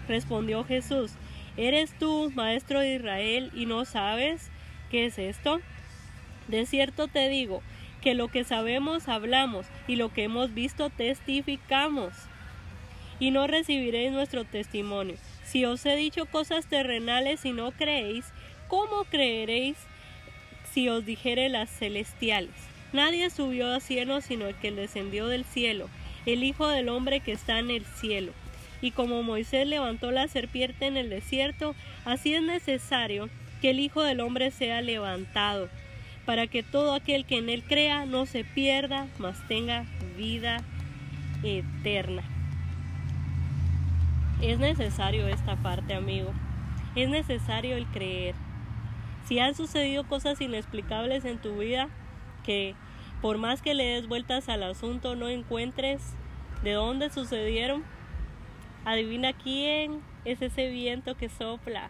Respondió 0.08 0.64
Jesús, 0.64 1.12
¿eres 1.58 1.98
tú, 1.98 2.32
maestro 2.36 2.80
de 2.80 2.96
Israel, 2.96 3.52
y 3.54 3.66
no 3.66 3.86
sabes 3.86 4.50
qué 4.92 5.06
es 5.06 5.18
esto? 5.18 5.62
De 6.48 6.66
cierto 6.66 7.08
te 7.08 7.28
digo, 7.28 7.62
que 8.06 8.14
lo 8.14 8.28
que 8.28 8.44
sabemos 8.44 9.08
hablamos 9.08 9.66
y 9.88 9.96
lo 9.96 10.14
que 10.14 10.26
hemos 10.26 10.54
visto 10.54 10.92
testificamos. 10.92 12.14
Y 13.20 13.32
no 13.32 13.48
recibiréis 13.48 14.12
nuestro 14.12 14.44
testimonio. 14.44 15.16
Si 15.44 15.66
os 15.66 15.84
he 15.88 15.96
dicho 15.96 16.28
cosas 16.28 16.68
terrenales 16.68 17.46
y 17.46 17.52
no 17.52 17.72
creéis, 17.72 18.26
¿cómo 18.68 19.06
creeréis 19.10 19.76
si 20.72 20.88
os 20.88 21.04
dijere 21.04 21.50
las 21.50 21.70
celestiales? 21.70 22.54
Nadie 22.94 23.32
subió 23.32 23.74
a 23.74 23.80
cielo 23.80 24.22
sino 24.22 24.46
el 24.46 24.56
que 24.56 24.72
descendió 24.72 25.28
del 25.28 25.44
cielo, 25.44 25.90
el 26.26 26.44
Hijo 26.44 26.68
del 26.68 26.90
Hombre 26.90 27.20
que 27.20 27.32
está 27.32 27.60
en 27.60 27.70
el 27.70 27.86
cielo. 27.86 28.32
Y 28.82 28.92
como 28.92 29.24
Moisés 29.24 29.68
levantó 29.68 30.12
la 30.12 30.28
serpiente 30.28 30.86
en 30.86 30.98
el 30.98 31.10
desierto, 31.10 31.76
así 32.04 32.34
es 32.34 32.44
necesario 32.44 33.30
que 33.62 33.72
el 33.72 33.80
Hijo 33.80 34.02
del 34.04 34.20
Hombre 34.20 34.52
sea 34.52 34.82
levantado, 34.82 35.70
para 36.26 36.48
que 36.48 36.64
todo 36.64 36.94
aquel 36.94 37.26
que 37.26 37.38
en 37.38 37.50
él 37.50 37.64
crea 37.64 38.06
no 38.06 38.26
se 38.26 38.44
pierda, 38.44 39.08
mas 39.18 39.48
tenga 39.48 39.86
vida 40.18 40.58
eterna. 41.44 42.24
Es 44.42 44.60
necesario 44.60 45.28
esta 45.28 45.56
parte, 45.56 45.94
amigo. 45.94 46.34
Es 46.96 47.10
necesario 47.10 47.78
el 47.78 47.86
creer. 47.88 48.36
Si 49.28 49.40
han 49.40 49.56
sucedido 49.56 50.08
cosas 50.08 50.40
inexplicables 50.42 51.26
en 51.26 51.40
tu 51.40 51.58
vida 51.58 51.90
que 52.44 52.76
por 53.22 53.38
más 53.38 53.62
que 53.62 53.74
le 53.74 53.86
des 53.86 54.08
vueltas 54.08 54.50
al 54.50 54.64
asunto, 54.64 55.16
no 55.16 55.30
encuentres 55.30 56.02
de 56.64 56.74
dónde 56.74 57.10
sucedieron. 57.10 57.84
Adivina 58.86 59.34
quién 59.34 60.02
es 60.26 60.42
ese 60.42 60.70
viento 60.70 61.16
que 61.16 61.30
sopla. 61.30 61.90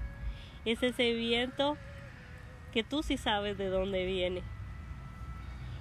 Es 0.63 0.81
ese 0.81 1.13
viento 1.13 1.77
que 2.71 2.83
tú 2.83 3.03
sí 3.03 3.17
sabes 3.17 3.57
de 3.57 3.67
dónde 3.67 4.05
viene. 4.05 4.43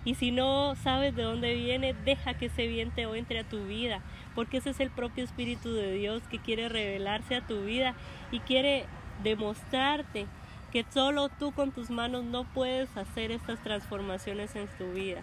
Y 0.04 0.16
si 0.16 0.30
no 0.30 0.74
sabes 0.76 1.14
de 1.16 1.22
dónde 1.22 1.54
viene, 1.54 1.94
deja 2.04 2.34
que 2.34 2.46
ese 2.46 2.66
viento 2.66 3.14
entre 3.14 3.40
a 3.40 3.44
tu 3.44 3.64
vida, 3.64 4.02
porque 4.34 4.58
ese 4.58 4.70
es 4.70 4.80
el 4.80 4.90
propio 4.90 5.24
Espíritu 5.24 5.72
de 5.72 5.92
Dios 5.92 6.22
que 6.30 6.38
quiere 6.38 6.68
revelarse 6.68 7.36
a 7.36 7.46
tu 7.46 7.64
vida 7.64 7.94
y 8.30 8.40
quiere 8.40 8.84
demostrarte 9.22 10.26
que 10.72 10.84
solo 10.92 11.30
tú 11.30 11.52
con 11.52 11.72
tus 11.72 11.88
manos 11.88 12.24
no 12.24 12.44
puedes 12.44 12.94
hacer 12.96 13.30
estas 13.30 13.62
transformaciones 13.62 14.54
en 14.56 14.66
tu 14.76 14.92
vida. 14.92 15.22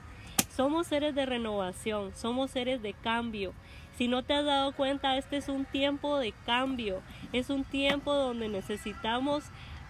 Somos 0.56 0.88
seres 0.88 1.16
de 1.16 1.26
renovación, 1.26 2.12
somos 2.16 2.52
seres 2.52 2.82
de 2.82 2.94
cambio. 2.94 3.54
Si 3.98 4.08
no 4.08 4.24
te 4.24 4.34
has 4.34 4.46
dado 4.46 4.74
cuenta, 4.74 5.18
este 5.18 5.38
es 5.38 5.48
un 5.48 5.66
tiempo 5.66 6.18
de 6.18 6.34
cambio, 6.46 7.02
es 7.34 7.50
un 7.50 7.64
tiempo 7.64 8.14
donde 8.14 8.50
necesitamos 8.50 9.46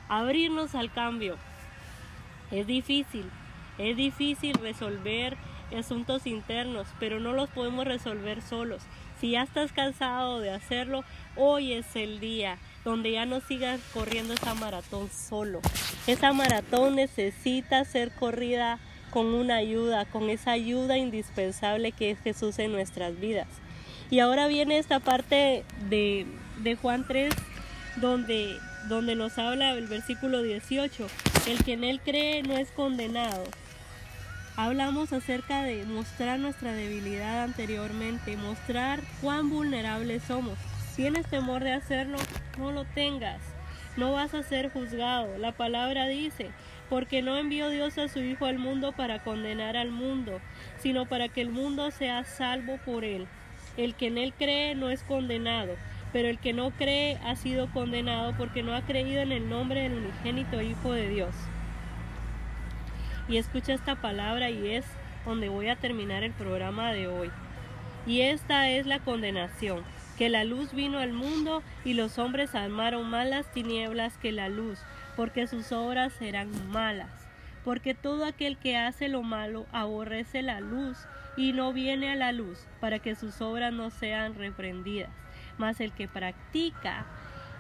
abrirnos 0.08 0.76
al 0.76 0.92
cambio. 0.92 1.38
Es 2.52 2.68
difícil, 2.68 3.26
es 3.78 3.96
difícil 3.98 4.54
resolver 4.56 5.38
asuntos 5.78 6.28
internos, 6.28 6.88
pero 7.00 7.20
no 7.20 7.34
los 7.34 7.50
podemos 7.50 7.86
resolver 7.86 8.42
solos. 8.42 8.84
Si 9.20 9.32
ya 9.32 9.44
estás 9.44 9.72
cansado 9.72 10.40
de 10.40 10.52
hacerlo, 10.52 11.04
hoy 11.36 11.74
es 11.74 11.96
el 11.96 12.20
día 12.20 12.58
donde 12.84 13.12
ya 13.12 13.26
no 13.26 13.40
sigas 13.40 13.80
corriendo 13.94 14.34
esa 14.34 14.54
maratón 14.54 15.10
solo. 15.10 15.62
Esa 16.08 16.34
maratón 16.34 16.96
necesita 16.96 17.86
ser 17.86 18.12
corrida 18.12 18.80
con 19.12 19.28
una 19.28 19.58
ayuda, 19.58 20.06
con 20.06 20.30
esa 20.30 20.52
ayuda 20.52 20.98
indispensable 20.98 21.92
que 21.92 22.12
es 22.12 22.20
Jesús 22.22 22.58
en 22.58 22.72
nuestras 22.72 23.20
vidas. 23.20 23.48
Y 24.10 24.20
ahora 24.20 24.48
viene 24.48 24.78
esta 24.78 25.00
parte 25.00 25.64
de, 25.90 26.26
Juan 26.82 27.06
3, 27.08 27.34
donde, 27.98 28.58
donde 28.90 29.16
nos 29.16 29.38
habla 29.38 29.72
el 29.74 29.88
versículo 29.88 30.42
18, 30.42 31.08
el 31.48 31.64
que 31.64 31.74
en 31.74 31.84
él 31.84 32.02
cree 32.04 32.42
no 32.44 32.58
es 32.58 32.72
condenado. 32.72 33.44
Hablamos 34.58 35.14
acerca 35.14 35.64
de 35.64 35.86
mostrar 35.86 36.40
nuestra 36.40 36.74
debilidad 36.74 37.44
anteriormente, 37.44 38.36
mostrar 38.36 39.00
cuán 39.22 39.50
vulnerables 39.50 40.24
somos. 40.24 40.58
¿Tienes 40.96 41.26
temor 41.28 41.64
de 41.64 41.72
hacerlo? 41.72 42.18
No 42.58 42.72
lo 42.72 42.84
tengas. 42.84 43.40
No 43.96 44.12
vas 44.12 44.34
a 44.34 44.44
ser 44.44 44.72
juzgado. 44.72 45.38
La 45.38 45.54
palabra 45.54 46.08
dice, 46.08 46.52
porque 46.92 47.22
no 47.22 47.38
envió 47.38 47.70
Dios 47.70 47.98
a 47.98 48.10
su 48.10 48.20
Hijo 48.20 48.48
al 48.48 48.60
mundo 48.60 48.92
para 48.92 49.24
condenar 49.24 49.78
al 49.78 49.92
mundo, 49.92 50.42
sino 50.78 51.06
para 51.06 51.30
que 51.30 51.40
el 51.40 51.50
mundo 51.50 51.90
sea 51.90 52.26
salvo 52.26 52.80
por 52.86 53.06
él. 53.06 53.28
El 53.78 53.96
que 53.96 54.08
en 54.08 54.18
él 54.18 54.34
cree 54.38 54.76
no 54.76 54.90
es 54.90 55.02
condenado, 55.04 55.78
pero 56.12 56.28
el 56.28 56.38
que 56.38 56.52
no 56.52 56.72
cree 56.72 57.18
ha 57.24 57.38
sido 57.38 57.72
condenado 57.72 58.34
porque 58.38 58.62
no 58.62 58.76
ha 58.76 58.82
creído 58.82 59.22
en 59.22 59.32
el 59.32 59.48
nombre 59.48 59.84
del 59.84 59.94
unigénito 59.94 60.62
Hijo 60.62 60.92
de 60.92 61.08
Dios. 61.08 61.34
Y 63.30 63.38
escucha 63.38 63.74
esta 63.74 63.96
palabra 63.96 64.50
y 64.50 64.72
es 64.72 64.86
donde 65.26 65.48
voy 65.48 65.70
a 65.70 65.78
terminar 65.78 66.24
el 66.24 66.34
programa 66.34 66.92
de 66.92 67.08
hoy. 67.08 67.32
Y 68.06 68.20
esta 68.20 68.70
es 68.70 68.86
la 68.86 69.00
condenación, 69.00 69.82
que 70.22 70.30
la 70.30 70.44
luz 70.44 70.72
vino 70.72 71.00
al 71.00 71.14
mundo 71.14 71.64
y 71.84 71.96
los 71.96 72.20
hombres 72.20 72.54
amaron 72.54 73.10
más 73.10 73.28
las 73.28 73.52
tinieblas 73.52 74.20
que 74.20 74.32
la 74.32 74.50
luz, 74.50 74.78
porque 75.16 75.48
sus 75.48 75.72
obras 75.72 76.14
serán 76.14 76.52
malas. 76.70 77.10
Porque 77.64 77.96
todo 77.96 78.26
aquel 78.26 78.60
que 78.60 78.78
hace 78.78 79.08
lo 79.08 79.24
malo 79.24 79.66
aborrece 79.72 80.44
la 80.44 80.60
luz 80.60 80.96
y 81.38 81.54
no 81.54 81.74
viene 81.74 82.12
a 82.12 82.16
la 82.16 82.34
luz, 82.34 82.68
para 82.80 83.00
que 83.00 83.16
sus 83.16 83.42
obras 83.42 83.74
no 83.74 83.90
sean 83.90 84.36
reprendidas. 84.36 85.10
Mas 85.58 85.82
el 85.82 85.92
que 85.92 86.08
practica, 86.08 87.08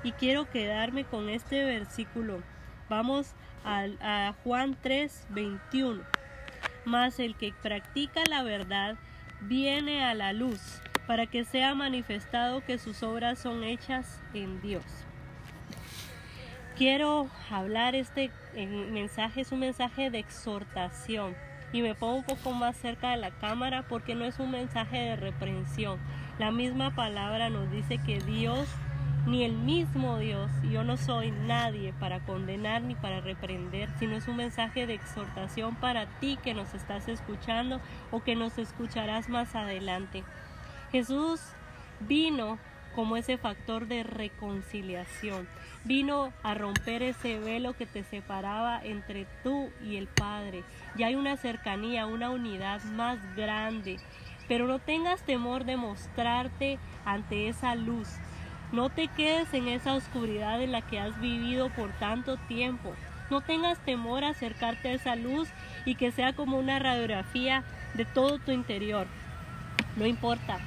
y 0.03 0.11
quiero 0.11 0.47
quedarme 0.47 1.03
con 1.03 1.29
este 1.29 1.63
versículo, 1.63 2.43
vamos 2.89 3.33
a, 3.65 3.87
a 4.01 4.33
Juan 4.43 4.77
3, 4.79 5.25
21. 5.29 6.03
Mas 6.85 7.19
el 7.19 7.35
que 7.35 7.55
practica 7.59 8.21
la 8.29 8.43
verdad 8.43 8.97
viene 9.39 10.05
a 10.05 10.13
la 10.13 10.31
luz, 10.31 10.79
para 11.07 11.27
que 11.27 11.43
sea 11.45 11.75
manifestado 11.75 12.63
que 12.65 12.77
sus 12.77 13.03
obras 13.03 13.39
son 13.39 13.63
hechas 13.63 14.21
en 14.33 14.61
Dios 14.61 14.83
quiero 16.81 17.29
hablar 17.51 17.93
este 17.93 18.31
mensaje, 18.55 19.41
es 19.41 19.51
un 19.51 19.59
mensaje 19.59 20.09
de 20.09 20.17
exhortación 20.17 21.35
y 21.71 21.83
me 21.83 21.93
pongo 21.93 22.15
un 22.15 22.23
poco 22.23 22.53
más 22.53 22.75
cerca 22.75 23.11
de 23.11 23.17
la 23.17 23.29
cámara 23.29 23.85
porque 23.87 24.15
no 24.15 24.25
es 24.25 24.39
un 24.39 24.49
mensaje 24.49 24.97
de 24.97 25.15
reprensión. 25.15 25.99
La 26.39 26.49
misma 26.49 26.95
palabra 26.95 27.51
nos 27.51 27.69
dice 27.69 27.99
que 27.99 28.17
Dios, 28.17 28.67
ni 29.27 29.43
el 29.43 29.53
mismo 29.53 30.17
Dios, 30.17 30.49
yo 30.71 30.83
no 30.83 30.97
soy 30.97 31.29
nadie 31.29 31.93
para 31.99 32.19
condenar 32.21 32.81
ni 32.81 32.95
para 32.95 33.21
reprender, 33.21 33.87
sino 33.99 34.15
es 34.15 34.27
un 34.27 34.37
mensaje 34.37 34.87
de 34.87 34.95
exhortación 34.95 35.75
para 35.75 36.07
ti 36.19 36.39
que 36.43 36.55
nos 36.55 36.73
estás 36.73 37.07
escuchando 37.07 37.79
o 38.09 38.23
que 38.23 38.35
nos 38.35 38.57
escucharás 38.57 39.29
más 39.29 39.53
adelante. 39.53 40.23
Jesús 40.91 41.39
vino 42.01 42.59
como 42.95 43.15
ese 43.15 43.37
factor 43.37 43.87
de 43.87 44.03
reconciliación. 44.03 45.47
Vino 45.85 46.33
a 46.43 46.53
romper 46.53 47.01
ese 47.01 47.39
velo 47.39 47.73
que 47.73 47.85
te 47.85 48.03
separaba 48.03 48.81
entre 48.83 49.25
tú 49.43 49.69
y 49.81 49.95
el 49.95 50.07
Padre. 50.07 50.63
Ya 50.97 51.07
hay 51.07 51.15
una 51.15 51.37
cercanía, 51.37 52.05
una 52.05 52.29
unidad 52.29 52.83
más 52.83 53.19
grande. 53.37 53.97
Pero 54.49 54.67
no 54.67 54.79
tengas 54.79 55.21
temor 55.23 55.63
de 55.63 55.77
mostrarte 55.77 56.77
ante 57.05 57.47
esa 57.47 57.75
luz. 57.75 58.09
No 58.73 58.89
te 58.89 59.07
quedes 59.07 59.53
en 59.53 59.69
esa 59.69 59.93
oscuridad 59.93 60.61
en 60.61 60.73
la 60.73 60.81
que 60.81 60.99
has 60.99 61.19
vivido 61.21 61.69
por 61.69 61.91
tanto 61.93 62.35
tiempo. 62.35 62.93
No 63.29 63.39
tengas 63.39 63.79
temor 63.79 64.25
a 64.25 64.29
acercarte 64.29 64.89
a 64.89 64.93
esa 64.93 65.15
luz 65.15 65.47
y 65.85 65.95
que 65.95 66.11
sea 66.11 66.33
como 66.33 66.59
una 66.59 66.79
radiografía 66.79 67.63
de 67.93 68.03
todo 68.03 68.39
tu 68.39 68.51
interior. 68.51 69.07
No 69.95 70.05
importa 70.05 70.59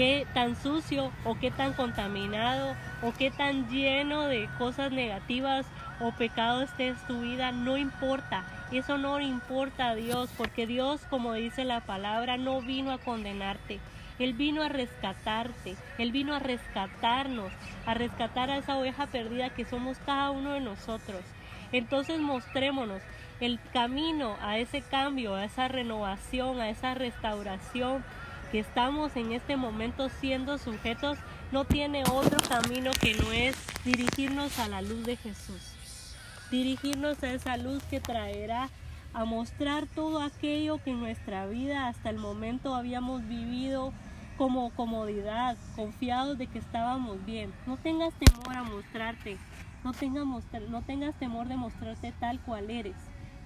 qué 0.00 0.26
tan 0.32 0.56
sucio 0.56 1.12
o 1.26 1.38
qué 1.38 1.50
tan 1.50 1.74
contaminado 1.74 2.74
o 3.02 3.12
qué 3.12 3.30
tan 3.30 3.68
lleno 3.68 4.22
de 4.28 4.48
cosas 4.56 4.90
negativas 4.92 5.66
o 6.00 6.10
pecado 6.10 6.62
estés 6.62 6.96
tu 7.06 7.20
vida, 7.20 7.52
no 7.52 7.76
importa. 7.76 8.42
Eso 8.72 8.96
no 8.96 9.20
importa 9.20 9.90
a 9.90 9.94
Dios, 9.94 10.30
porque 10.38 10.66
Dios, 10.66 11.02
como 11.10 11.34
dice 11.34 11.64
la 11.64 11.82
palabra, 11.82 12.38
no 12.38 12.62
vino 12.62 12.92
a 12.92 12.98
condenarte. 12.98 13.78
Él 14.18 14.32
vino 14.32 14.62
a 14.62 14.70
rescatarte, 14.70 15.76
Él 15.98 16.12
vino 16.12 16.34
a 16.34 16.38
rescatarnos, 16.38 17.52
a 17.84 17.92
rescatar 17.92 18.48
a 18.48 18.56
esa 18.56 18.78
oveja 18.78 19.06
perdida 19.06 19.50
que 19.50 19.66
somos 19.66 19.98
cada 20.06 20.30
uno 20.30 20.52
de 20.52 20.60
nosotros. 20.60 21.20
Entonces 21.72 22.20
mostrémonos 22.20 23.02
el 23.40 23.60
camino 23.74 24.38
a 24.40 24.56
ese 24.56 24.80
cambio, 24.80 25.34
a 25.34 25.44
esa 25.44 25.68
renovación, 25.68 26.58
a 26.58 26.70
esa 26.70 26.94
restauración 26.94 28.02
que 28.50 28.60
estamos 28.60 29.16
en 29.16 29.32
este 29.32 29.56
momento 29.56 30.08
siendo 30.20 30.58
sujetos, 30.58 31.18
no 31.52 31.64
tiene 31.64 32.02
otro 32.10 32.38
camino 32.48 32.90
que 33.00 33.14
no 33.14 33.32
es 33.32 33.56
dirigirnos 33.84 34.58
a 34.58 34.68
la 34.68 34.82
luz 34.82 35.04
de 35.04 35.16
Jesús 35.16 35.74
dirigirnos 36.50 37.22
a 37.22 37.32
esa 37.32 37.56
luz 37.56 37.82
que 37.84 38.00
traerá 38.00 38.68
a 39.12 39.24
mostrar 39.24 39.86
todo 39.86 40.20
aquello 40.20 40.82
que 40.82 40.90
en 40.90 41.00
nuestra 41.00 41.46
vida 41.46 41.88
hasta 41.88 42.10
el 42.10 42.18
momento 42.18 42.74
habíamos 42.74 43.26
vivido 43.26 43.92
como 44.36 44.70
comodidad, 44.70 45.56
confiados 45.76 46.38
de 46.38 46.46
que 46.46 46.58
estábamos 46.58 47.24
bien. 47.24 47.52
No 47.66 47.76
tengas 47.76 48.14
temor 48.14 48.56
a 48.56 48.62
mostrarte, 48.62 49.36
no, 49.84 49.92
no 50.68 50.82
tengas 50.82 51.14
temor 51.16 51.48
de 51.48 51.56
mostrarte 51.56 52.12
tal 52.18 52.40
cual 52.40 52.70
eres, 52.70 52.96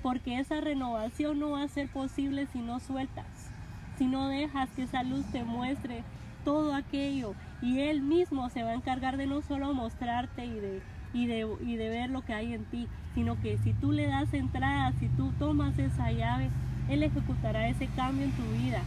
porque 0.03 0.39
esa 0.39 0.61
renovación 0.61 1.39
no 1.39 1.53
va 1.53 1.63
a 1.63 1.69
ser 1.69 1.89
posible 1.89 2.47
si 2.53 2.61
no 2.61 2.79
sueltas, 2.79 3.51
si 3.99 4.07
no 4.07 4.29
dejas 4.29 4.71
que 4.71 4.83
esa 4.83 5.03
luz 5.03 5.25
te 5.33 5.45
muestre 5.45 6.03
todo 6.45 6.75
aquello 6.75 7.35
y 7.63 7.81
Él 7.81 8.03
mismo 8.03 8.51
se 8.51 8.63
va 8.63 8.71
a 8.71 8.75
encargar 8.75 9.17
de 9.17 9.27
no 9.27 9.43
solo 9.43 9.73
mostrarte 9.73 10.45
y 10.45 10.61
de 10.61 10.83
y 11.15 11.27
de, 11.27 11.49
y 11.61 11.77
de 11.77 11.89
ver 11.89 12.11
lo 12.11 12.23
que 12.23 12.35
hay 12.35 12.53
en 12.53 12.65
ti, 12.65 12.89
sino 13.15 13.41
que 13.41 13.57
si 13.59 13.73
tú 13.73 13.93
le 13.93 14.09
das 14.09 14.35
entrada, 14.35 14.93
si 14.99 15.09
tú 15.09 15.33
tomas 15.39 15.79
esa 15.79 16.11
llave, 16.11 16.51
Él 16.91 17.03
ejecutará 17.03 17.69
ese 17.69 17.87
cambio 17.87 18.25
en 18.25 18.33
tu 18.33 18.43
vida. 18.59 18.83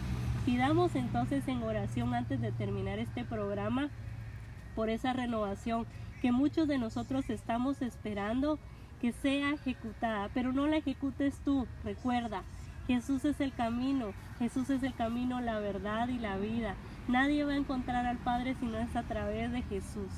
Pidamos 0.46 0.96
entonces 0.96 1.48
en 1.48 1.64
oración 1.64 2.14
antes 2.14 2.40
de 2.42 2.52
terminar 2.52 3.00
este 3.00 3.24
programa 3.24 3.90
por 4.76 4.90
esa 4.90 5.14
renovación 5.14 5.86
que 6.22 6.32
muchos 6.32 6.68
de 6.68 6.78
nosotros 6.78 7.30
estamos 7.30 7.82
esperando 7.82 8.60
que 9.02 9.14
sea 9.14 9.52
ejecutada, 9.52 10.30
pero 10.34 10.52
no 10.52 10.68
la 10.68 10.78
ejecutes 10.78 11.40
tú, 11.46 11.66
recuerda. 11.84 12.44
Jesús 12.88 13.26
es 13.26 13.42
el 13.42 13.54
camino, 13.54 14.14
Jesús 14.40 14.70
es 14.70 14.82
el 14.82 14.94
camino, 14.94 15.42
la 15.42 15.60
verdad 15.60 16.08
y 16.08 16.20
la 16.20 16.38
vida. 16.38 16.76
Nadie 17.10 17.44
va 17.44 17.52
a 17.52 17.58
encontrar 17.58 18.06
al 18.06 18.18
Padre 18.18 18.56
si 18.60 18.66
no 18.66 18.78
es 18.78 18.96
a 18.96 19.04
través 19.04 19.52
de 19.52 19.62
Jesús. 19.64 20.10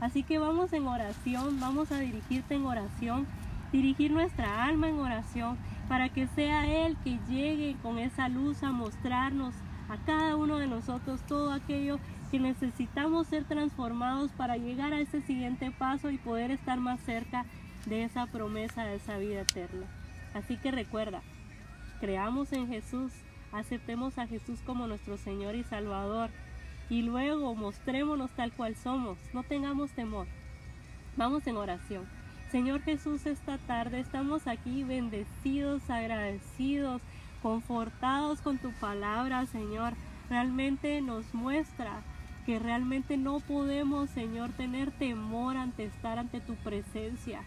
Así 0.00 0.22
que 0.22 0.38
vamos 0.38 0.72
en 0.72 0.86
oración, 0.86 1.58
vamos 1.58 1.90
a 1.90 1.98
dirigirte 1.98 2.54
en 2.54 2.64
oración, 2.64 3.26
dirigir 3.72 4.12
nuestra 4.12 4.64
alma 4.64 4.88
en 4.88 4.98
oración 4.98 5.56
para 5.88 6.08
que 6.10 6.28
sea 6.28 6.66
Él 6.86 6.96
que 7.02 7.18
llegue 7.28 7.76
con 7.82 7.98
esa 7.98 8.28
luz 8.28 8.62
a 8.62 8.70
mostrarnos 8.70 9.54
a 9.88 9.96
cada 10.06 10.36
uno 10.36 10.58
de 10.58 10.66
nosotros 10.68 11.20
todo 11.22 11.52
aquello 11.52 11.98
que 12.30 12.38
necesitamos 12.38 13.26
ser 13.26 13.44
transformados 13.44 14.30
para 14.32 14.56
llegar 14.56 14.92
a 14.92 15.00
ese 15.00 15.22
siguiente 15.22 15.70
paso 15.70 16.10
y 16.10 16.18
poder 16.18 16.50
estar 16.50 16.78
más 16.78 17.00
cerca 17.00 17.44
de 17.86 18.04
esa 18.04 18.26
promesa 18.26 18.84
de 18.84 18.96
esa 18.96 19.18
vida 19.18 19.42
eterna. 19.42 19.86
Así 20.34 20.56
que 20.56 20.70
recuerda, 20.70 21.20
creamos 22.02 22.52
en 22.52 22.66
Jesús, 22.66 23.12
aceptemos 23.52 24.18
a 24.18 24.26
Jesús 24.26 24.58
como 24.66 24.88
nuestro 24.88 25.16
Señor 25.18 25.54
y 25.54 25.62
Salvador 25.62 26.30
y 26.90 27.02
luego 27.02 27.54
mostrémonos 27.54 28.32
tal 28.32 28.50
cual 28.50 28.74
somos, 28.74 29.18
no 29.32 29.44
tengamos 29.44 29.92
temor. 29.92 30.26
Vamos 31.16 31.46
en 31.46 31.56
oración. 31.56 32.04
Señor 32.50 32.82
Jesús, 32.82 33.24
esta 33.24 33.56
tarde 33.56 34.00
estamos 34.00 34.48
aquí 34.48 34.82
bendecidos, 34.82 35.88
agradecidos, 35.88 37.00
confortados 37.40 38.40
con 38.40 38.58
tu 38.58 38.72
palabra, 38.72 39.46
Señor. 39.46 39.92
Realmente 40.28 41.00
nos 41.02 41.32
muestra 41.32 42.02
que 42.46 42.58
realmente 42.58 43.16
no 43.16 43.38
podemos, 43.38 44.10
Señor, 44.10 44.50
tener 44.50 44.90
temor 44.90 45.56
ante 45.56 45.84
estar 45.84 46.18
ante 46.18 46.40
tu 46.40 46.56
presencia. 46.56 47.42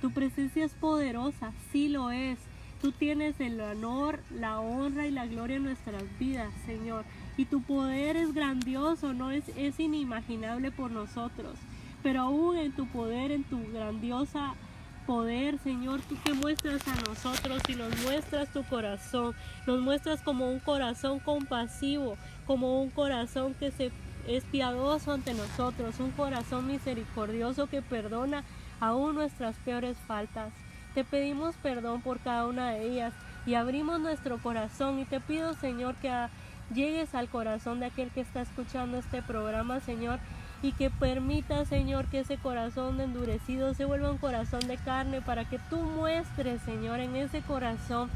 Tu 0.00 0.10
presencia 0.10 0.64
es 0.64 0.74
poderosa, 0.74 1.52
sí 1.70 1.88
lo 1.88 2.10
es. 2.10 2.49
Tú 2.80 2.92
tienes 2.92 3.38
el 3.40 3.60
honor, 3.60 4.20
la 4.34 4.60
honra 4.60 5.06
y 5.06 5.10
la 5.10 5.26
gloria 5.26 5.56
en 5.56 5.64
nuestras 5.64 6.02
vidas, 6.18 6.52
Señor 6.66 7.04
y 7.40 7.46
tu 7.46 7.62
poder 7.62 8.18
es 8.18 8.34
grandioso, 8.34 9.14
no 9.14 9.30
es, 9.30 9.48
inimaginable 9.78 10.70
por 10.70 10.90
nosotros. 10.90 11.54
Pero 12.02 12.20
aún 12.20 12.58
en 12.58 12.72
tu 12.72 12.86
poder, 12.86 13.30
en 13.30 13.44
tu 13.44 13.66
grandiosa 13.72 14.54
poder, 15.06 15.58
Señor, 15.60 16.02
tú 16.02 16.16
te 16.16 16.34
muestras 16.34 16.86
a 16.86 16.94
nosotros 16.96 17.62
y 17.66 17.76
nos 17.76 17.98
muestras 18.02 18.52
tu 18.52 18.62
corazón, 18.64 19.34
nos 19.66 19.80
muestras 19.80 20.20
como 20.20 20.50
un 20.50 20.58
corazón 20.58 21.18
compasivo, 21.20 22.18
como 22.46 22.82
un 22.82 22.90
corazón 22.90 23.54
que 23.54 23.70
se 23.70 23.90
es 24.28 24.44
piadoso 24.44 25.12
ante 25.12 25.32
nosotros, 25.32 25.98
un 25.98 26.10
corazón 26.10 26.66
misericordioso 26.66 27.68
que 27.68 27.80
perdona 27.80 28.44
aún 28.80 29.14
nuestras 29.14 29.56
peores 29.64 29.96
faltas. 30.06 30.52
Te 30.94 31.04
pedimos 31.04 31.54
perdón 31.56 32.02
por 32.02 32.18
cada 32.20 32.46
una 32.46 32.70
de 32.70 32.84
ellas 32.84 33.12
y 33.46 33.54
abrimos 33.54 34.00
nuestro 34.00 34.38
corazón 34.38 34.98
y 34.98 35.04
te 35.04 35.20
pido, 35.20 35.54
Señor, 35.54 35.94
que 35.96 36.10
llegues 36.74 37.14
al 37.14 37.28
corazón 37.28 37.80
de 37.80 37.86
aquel 37.86 38.10
que 38.10 38.20
está 38.20 38.42
escuchando 38.42 38.98
este 38.98 39.22
programa, 39.22 39.80
Señor, 39.80 40.18
y 40.62 40.72
que 40.72 40.90
permita, 40.90 41.64
Señor, 41.64 42.06
que 42.06 42.20
ese 42.20 42.36
corazón 42.36 43.00
endurecido 43.00 43.72
se 43.74 43.84
vuelva 43.84 44.10
un 44.10 44.18
corazón 44.18 44.60
de 44.60 44.76
carne 44.76 45.22
para 45.22 45.48
que 45.48 45.58
tú 45.70 45.78
muestres, 45.78 46.60
Señor, 46.62 47.00
en 47.00 47.16
ese 47.16 47.40
corazón 47.40 48.10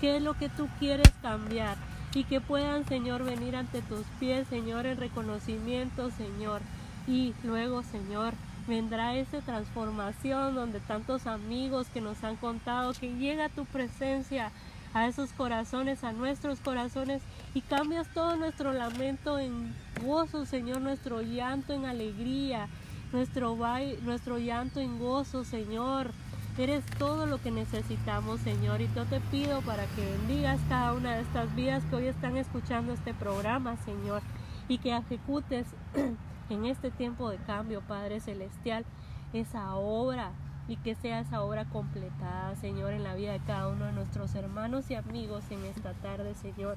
qué 0.00 0.16
es 0.16 0.22
lo 0.22 0.34
que 0.34 0.48
tú 0.48 0.68
quieres 0.78 1.12
cambiar 1.20 1.76
y 2.14 2.24
que 2.24 2.40
puedan, 2.40 2.86
Señor, 2.86 3.24
venir 3.24 3.54
ante 3.54 3.82
tus 3.82 4.04
pies, 4.18 4.48
Señor, 4.48 4.86
en 4.86 4.98
reconocimiento, 4.98 6.10
Señor. 6.10 6.62
Y 7.06 7.34
luego, 7.44 7.82
Señor, 7.82 8.34
vendrá 8.70 9.16
esa 9.16 9.40
transformación 9.40 10.54
donde 10.54 10.78
tantos 10.78 11.26
amigos 11.26 11.88
que 11.92 12.00
nos 12.00 12.22
han 12.22 12.36
contado 12.36 12.92
que 12.92 13.12
llega 13.16 13.48
tu 13.48 13.64
presencia 13.66 14.52
a 14.94 15.08
esos 15.08 15.32
corazones, 15.32 16.04
a 16.04 16.12
nuestros 16.12 16.60
corazones 16.60 17.20
y 17.52 17.62
cambias 17.62 18.06
todo 18.14 18.36
nuestro 18.36 18.72
lamento 18.72 19.40
en 19.40 19.74
gozo, 20.04 20.46
Señor, 20.46 20.80
nuestro 20.80 21.20
llanto 21.20 21.72
en 21.72 21.84
alegría, 21.84 22.68
nuestro, 23.12 23.58
nuestro 24.02 24.38
llanto 24.38 24.78
en 24.78 25.00
gozo, 25.00 25.44
Señor. 25.44 26.12
Eres 26.56 26.84
todo 26.98 27.26
lo 27.26 27.40
que 27.40 27.50
necesitamos, 27.50 28.40
Señor, 28.40 28.80
y 28.80 28.88
yo 28.94 29.04
te 29.04 29.20
pido 29.32 29.62
para 29.62 29.86
que 29.86 30.04
bendigas 30.04 30.60
cada 30.68 30.92
una 30.92 31.16
de 31.16 31.22
estas 31.22 31.52
vidas 31.56 31.82
que 31.90 31.96
hoy 31.96 32.06
están 32.06 32.36
escuchando 32.36 32.92
este 32.92 33.14
programa, 33.14 33.76
Señor, 33.84 34.22
y 34.68 34.78
que 34.78 34.96
ejecutes 34.96 35.66
en 36.50 36.66
este 36.66 36.90
tiempo 36.90 37.30
de 37.30 37.38
cambio, 37.38 37.80
Padre 37.80 38.20
Celestial, 38.20 38.84
esa 39.32 39.74
obra 39.76 40.32
y 40.68 40.76
que 40.76 40.94
sea 40.94 41.20
esa 41.20 41.42
obra 41.42 41.64
completada, 41.64 42.54
Señor, 42.56 42.92
en 42.92 43.04
la 43.04 43.14
vida 43.14 43.32
de 43.32 43.40
cada 43.40 43.68
uno 43.68 43.86
de 43.86 43.92
nuestros 43.92 44.34
hermanos 44.34 44.90
y 44.90 44.94
amigos 44.94 45.44
en 45.50 45.64
esta 45.64 45.94
tarde, 45.94 46.34
Señor. 46.34 46.76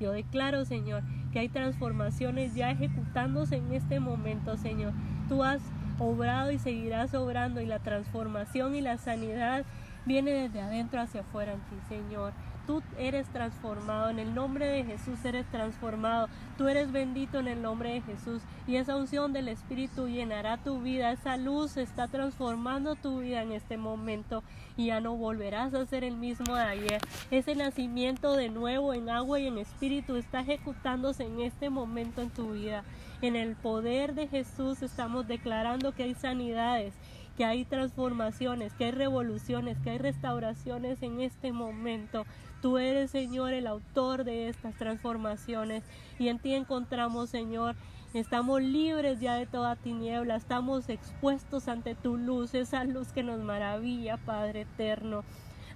Yo 0.00 0.12
declaro, 0.12 0.64
Señor, 0.64 1.02
que 1.32 1.38
hay 1.40 1.48
transformaciones 1.48 2.54
ya 2.54 2.70
ejecutándose 2.70 3.56
en 3.56 3.72
este 3.72 4.00
momento, 4.00 4.56
Señor. 4.56 4.92
Tú 5.28 5.44
has 5.44 5.62
obrado 5.98 6.50
y 6.50 6.58
seguirás 6.58 7.14
obrando 7.14 7.60
y 7.60 7.66
la 7.66 7.78
transformación 7.78 8.74
y 8.74 8.80
la 8.80 8.98
sanidad 8.98 9.64
viene 10.04 10.32
desde 10.32 10.60
adentro 10.60 11.00
hacia 11.00 11.20
afuera 11.20 11.52
en 11.52 11.60
ti, 11.60 11.76
Señor 11.88 12.32
tú 12.66 12.82
eres 12.98 13.26
transformado, 13.28 14.10
en 14.10 14.18
el 14.18 14.34
nombre 14.34 14.66
de 14.66 14.84
Jesús 14.84 15.24
eres 15.24 15.46
transformado, 15.50 16.28
tú 16.56 16.68
eres 16.68 16.92
bendito 16.92 17.38
en 17.38 17.48
el 17.48 17.62
nombre 17.62 17.94
de 17.94 18.00
Jesús 18.02 18.42
y 18.66 18.76
esa 18.76 18.96
unción 18.96 19.32
del 19.32 19.48
Espíritu 19.48 20.08
llenará 20.08 20.56
tu 20.56 20.80
vida, 20.80 21.12
esa 21.12 21.36
luz 21.36 21.76
está 21.76 22.08
transformando 22.08 22.94
tu 22.94 23.20
vida 23.20 23.42
en 23.42 23.52
este 23.52 23.76
momento 23.76 24.42
y 24.76 24.86
ya 24.86 25.00
no 25.00 25.16
volverás 25.16 25.74
a 25.74 25.86
ser 25.86 26.04
el 26.04 26.16
mismo 26.16 26.54
de 26.54 26.62
ayer. 26.62 27.00
Ese 27.30 27.54
nacimiento 27.54 28.36
de 28.36 28.48
nuevo 28.48 28.94
en 28.94 29.10
agua 29.10 29.40
y 29.40 29.46
en 29.46 29.58
espíritu 29.58 30.16
está 30.16 30.40
ejecutándose 30.40 31.24
en 31.24 31.40
este 31.40 31.70
momento 31.70 32.22
en 32.22 32.30
tu 32.30 32.52
vida. 32.52 32.84
En 33.22 33.36
el 33.36 33.56
poder 33.56 34.14
de 34.14 34.26
Jesús 34.26 34.82
estamos 34.82 35.26
declarando 35.26 35.92
que 35.92 36.02
hay 36.02 36.14
sanidades 36.14 36.94
que 37.36 37.44
hay 37.44 37.64
transformaciones, 37.64 38.72
que 38.74 38.86
hay 38.86 38.90
revoluciones, 38.92 39.78
que 39.78 39.90
hay 39.90 39.98
restauraciones 39.98 41.02
en 41.02 41.20
este 41.20 41.52
momento. 41.52 42.24
Tú 42.64 42.78
eres, 42.78 43.10
Señor, 43.10 43.52
el 43.52 43.66
autor 43.66 44.24
de 44.24 44.48
estas 44.48 44.74
transformaciones 44.76 45.84
y 46.18 46.28
en 46.28 46.38
ti 46.38 46.54
encontramos, 46.54 47.28
Señor, 47.28 47.76
Estamos 48.14 48.62
libres 48.62 49.18
ya 49.18 49.34
de 49.34 49.44
toda 49.44 49.74
tiniebla, 49.74 50.36
estamos 50.36 50.88
expuestos 50.88 51.66
ante 51.66 51.96
tu 51.96 52.16
luz, 52.16 52.54
esa 52.54 52.84
luz 52.84 53.08
que 53.08 53.24
nos 53.24 53.40
maravilla, 53.40 54.18
Padre 54.18 54.60
eterno. 54.60 55.24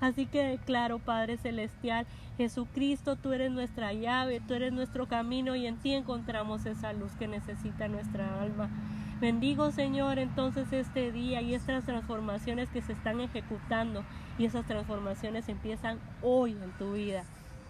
Así 0.01 0.27
que 0.27 0.43
declaro, 0.43 0.99
Padre 0.99 1.37
Celestial, 1.37 2.07
Jesucristo, 2.37 3.17
tú 3.17 3.33
eres 3.33 3.51
nuestra 3.51 3.93
llave, 3.93 4.41
tú 4.47 4.55
eres 4.55 4.73
nuestro 4.73 5.09
camino 5.09 5.57
y 5.57 5.67
en 5.67 5.77
ti 5.77 5.93
encontramos 5.93 6.67
esa 6.67 6.93
luz 6.93 7.13
que 7.19 7.27
necesita 7.27 7.89
nuestra 7.89 8.41
alma. 8.41 8.71
Bendigo, 9.21 9.73
Señor, 9.73 10.21
entonces 10.21 10.73
este 10.73 11.11
día 11.11 11.43
y 11.43 11.55
estas 11.55 11.85
transformaciones 11.85 12.69
que 12.69 12.83
se 12.83 12.93
están 12.93 13.21
ejecutando 13.21 14.05
y 14.39 14.45
esas 14.45 14.65
transformaciones 14.67 15.49
empiezan 15.49 15.99
hoy 16.23 16.53
en 16.53 16.71
tu 16.79 16.93
vida. 16.93 17.25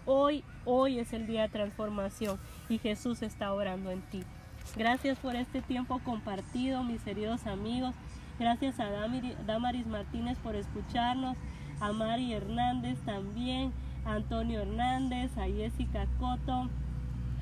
Hoy, 0.05 0.43
hoy 0.65 0.99
es 0.99 1.11
el 1.13 1.25
día 1.25 1.43
de 1.43 1.49
transformación 1.49 2.39
y 2.69 2.77
Jesús 2.77 3.23
está 3.23 3.51
orando 3.51 3.89
en 3.89 4.01
ti. 4.01 4.23
Gracias 4.75 5.17
por 5.17 5.35
este 5.35 5.63
tiempo 5.63 5.99
compartido, 6.03 6.83
mis 6.83 7.01
queridos 7.01 7.47
amigos. 7.47 7.95
Gracias 8.37 8.79
a 8.79 8.89
Damaris 9.47 9.87
Martínez 9.87 10.37
por 10.37 10.55
escucharnos, 10.55 11.35
a 11.79 11.91
Mari 11.91 12.33
Hernández 12.33 12.97
también, 13.05 13.71
a 14.05 14.13
Antonio 14.13 14.61
Hernández, 14.61 15.37
a 15.37 15.45
Jessica 15.45 16.07
Coto, 16.19 16.69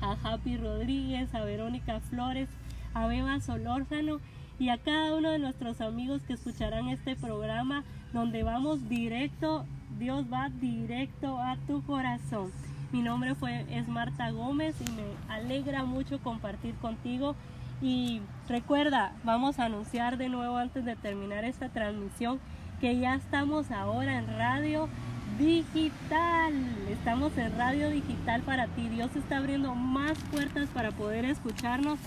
a 0.00 0.16
Happy 0.22 0.56
Rodríguez, 0.56 1.34
a 1.34 1.44
Verónica 1.44 2.00
Flores, 2.00 2.48
a 2.94 3.06
Beba 3.06 3.40
Solórzano 3.40 4.20
y 4.58 4.70
a 4.70 4.78
cada 4.78 5.14
uno 5.14 5.30
de 5.30 5.38
nuestros 5.38 5.80
amigos 5.80 6.22
que 6.22 6.34
escucharán 6.34 6.88
este 6.88 7.16
programa 7.16 7.84
donde 8.12 8.42
vamos 8.42 8.88
directo, 8.88 9.66
Dios 9.98 10.26
va 10.32 10.48
directo 10.48 11.38
a 11.38 11.56
tu 11.66 11.82
corazón. 11.82 12.52
Mi 12.90 13.02
nombre 13.02 13.34
fue, 13.34 13.66
es 13.70 13.86
Marta 13.86 14.30
Gómez 14.30 14.74
y 14.80 14.90
me 14.92 15.34
alegra 15.34 15.84
mucho 15.84 16.18
compartir 16.20 16.74
contigo. 16.76 17.34
Y 17.82 18.22
recuerda, 18.48 19.12
vamos 19.24 19.58
a 19.58 19.66
anunciar 19.66 20.16
de 20.16 20.28
nuevo 20.28 20.56
antes 20.56 20.84
de 20.84 20.96
terminar 20.96 21.44
esta 21.44 21.68
transmisión 21.68 22.40
que 22.80 22.98
ya 22.98 23.14
estamos 23.14 23.70
ahora 23.70 24.18
en 24.18 24.26
radio 24.38 24.88
digital. 25.38 26.52
Estamos 26.90 27.36
en 27.36 27.56
radio 27.56 27.90
digital 27.90 28.42
para 28.42 28.66
ti. 28.68 28.88
Dios 28.88 29.14
está 29.16 29.38
abriendo 29.38 29.74
más 29.74 30.18
puertas 30.30 30.68
para 30.70 30.90
poder 30.92 31.24
escucharnos 31.24 31.98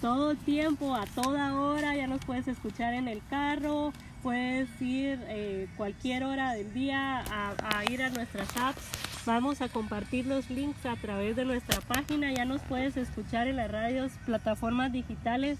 todo 0.00 0.32
el 0.32 0.38
tiempo, 0.38 0.94
a 0.94 1.06
toda 1.06 1.58
hora. 1.58 1.96
Ya 1.96 2.06
nos 2.06 2.24
puedes 2.24 2.48
escuchar 2.48 2.94
en 2.94 3.08
el 3.08 3.22
carro, 3.28 3.92
puedes 4.22 4.68
ir 4.80 5.18
eh, 5.28 5.68
cualquier 5.76 6.24
hora 6.24 6.52
del 6.52 6.72
día 6.72 7.24
a 7.30 7.84
ir 7.90 8.02
a 8.02 8.10
nuestras 8.10 8.56
apps 8.56 9.04
Vamos 9.26 9.62
a 9.62 9.68
compartir 9.68 10.26
los 10.26 10.50
links 10.50 10.84
a 10.84 10.96
través 10.96 11.34
de 11.34 11.46
nuestra 11.46 11.80
página. 11.80 12.30
Ya 12.32 12.44
nos 12.44 12.60
puedes 12.60 12.98
escuchar 12.98 13.48
en 13.48 13.56
las 13.56 13.70
radios, 13.70 14.12
plataformas 14.26 14.92
digitales, 14.92 15.58